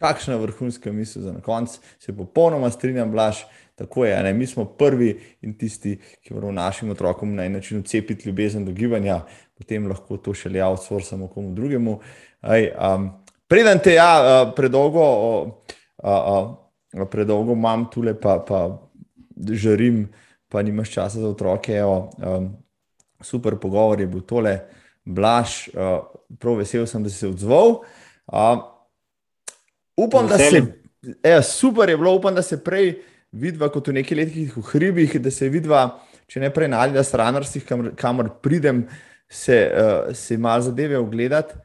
[0.06, 1.78] Kakšna vrhunska misel za konec?
[1.98, 3.42] Se popolnoma strinjam, blaž.
[3.76, 4.32] Tako je, ne?
[4.32, 5.10] mi smo prvi
[5.44, 9.18] in tisti, ki moramo našim otrokom na en način ucepiti ljubezen do gibanja,
[9.58, 11.98] potem lahko to še le outsourcamo komu drugemu.
[12.40, 13.10] Aj, um,
[13.48, 15.02] Preden te ja, predolgo,
[17.10, 18.62] predolgo imam tukaj, pa, pa
[19.54, 20.08] žarim,
[20.50, 21.76] pa nimaš časa za otroke.
[21.78, 22.10] Evo,
[23.22, 24.56] super pogovor je bil tole,
[25.04, 25.68] blaž,
[26.42, 27.78] prav vesel sem, da si se odzval.
[29.96, 30.62] Upam, da se.
[31.22, 32.96] E, super je bilo, upam, da se prej
[33.32, 35.86] vidva kot v nekaj letih v hribih, da se vidva,
[36.30, 38.86] če ne prej na ali da stranarskih, kamor, kamor pridem,
[39.28, 41.58] se, uh, se malo zadeve ogledati.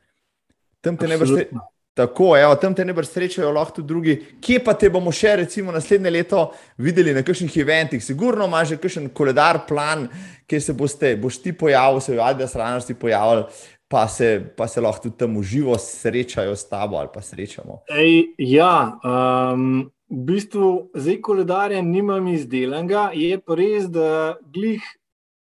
[0.81, 1.61] Tam te ne srečal.
[1.93, 4.13] Tako, evo, tam te ne boš srečal, lahko tudi drugi.
[4.41, 6.45] Kje pa te bomo še, recimo, naslednje leto
[6.79, 8.03] videli na kakšnih eventih?
[8.03, 10.05] Sigurno imaš že kakšen koledar, plan,
[10.47, 13.43] kje se boste, boš ti pojavil, se vadi, da se ranar ti pojavil,
[13.91, 17.81] pa se, pa se lahko tudi tam uživo srečajo s tabo ali pa srečamo.
[17.91, 24.83] Ej, ja, um, v bistvu zdaj koledarja nimam izdelanega, je pa res, da glih.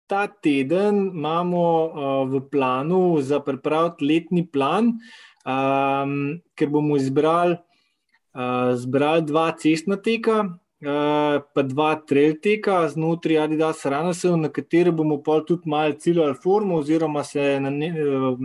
[0.05, 4.91] Ta teden imamo uh, v planu za pripraviti letni plan,
[5.49, 7.57] um, ker bomo izbrali
[8.37, 10.43] uh, dva cestna teka,
[10.85, 16.77] pa dva trail teka znotraj Adidas Ranasev, na katere bomo pa tudi malo ciljali formo
[16.77, 18.39] oziroma se, ne, uh,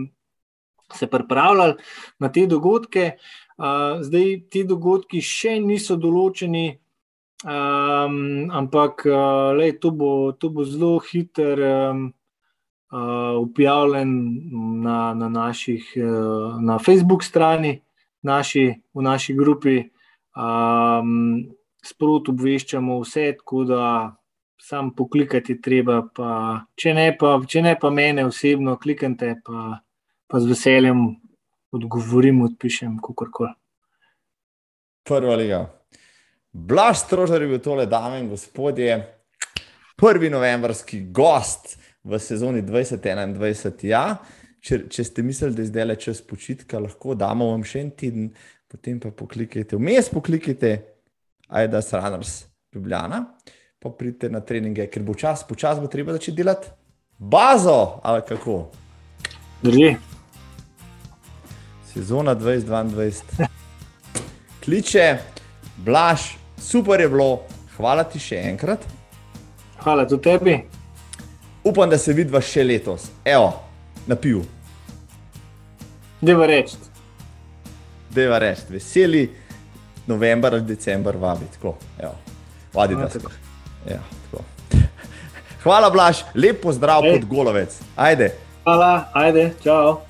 [0.94, 1.74] se pripravljali
[2.18, 3.10] na te dogodke.
[3.58, 6.78] Uh, zdaj, ti dogodki še niso določeni,
[7.44, 9.04] um, ampak
[9.58, 11.60] lej, to, bo, to bo zelo hiter.
[11.60, 12.08] Um,
[12.90, 14.10] objavljen
[14.82, 15.92] na, na, naših,
[16.58, 17.76] na Facebook strani,
[18.26, 18.64] naši,
[18.94, 19.76] v naši grupi.
[20.34, 21.54] Um,
[21.86, 23.84] Sproti obveščamo vse, tako da
[24.60, 26.02] sam poklikati treba.
[26.14, 26.32] Pa,
[26.76, 29.80] če, ne pa, če ne pa mene osebno, klikajte, pa,
[30.28, 31.06] pa z veseljem
[31.72, 33.54] odgovorim, odpišem, kako koli.
[35.06, 35.64] Prva liga.
[36.52, 38.98] Blaž strožar je bil tole, dame in gospodje,
[40.00, 43.86] prvi novembrski gost v sezoni 2021.
[43.86, 44.04] Ja,
[44.60, 47.92] če, če ste mislili, da je zdaj le čas počitka, lahko damo vam še en
[47.96, 48.30] teden,
[48.70, 50.72] potem pa poklikajte, vmes poklikajte,
[51.50, 52.44] ajda Sraners,
[52.74, 53.24] Ljubljana,
[53.78, 56.68] pa pridite na treninge, ker bo čas, počas bo treba začeti delati
[57.18, 58.70] bazo ali kako.
[59.62, 59.94] Drži.
[61.92, 63.46] Sezona 2022.
[64.64, 65.18] Kliče,
[65.76, 67.30] blaš, super je bilo,
[67.76, 68.84] hvala ti še enkrat.
[69.80, 70.60] Hvala tudi tebi
[71.64, 73.52] upam, da se vidiš še letos, evo,
[74.06, 74.44] na pivu.
[76.20, 76.76] Deva reči.
[78.10, 79.28] Deva reči, veseli
[80.06, 81.74] november ali december, vabi tako.
[81.98, 82.14] Evo,
[82.74, 83.30] vadi, no, tako.
[83.88, 83.98] Ja,
[84.30, 84.44] tako.
[85.62, 87.80] Hvala, Blaž, lep pozdrav pod golovec.
[87.96, 88.32] Ajde.
[88.64, 90.09] Hvala, ajde, čau.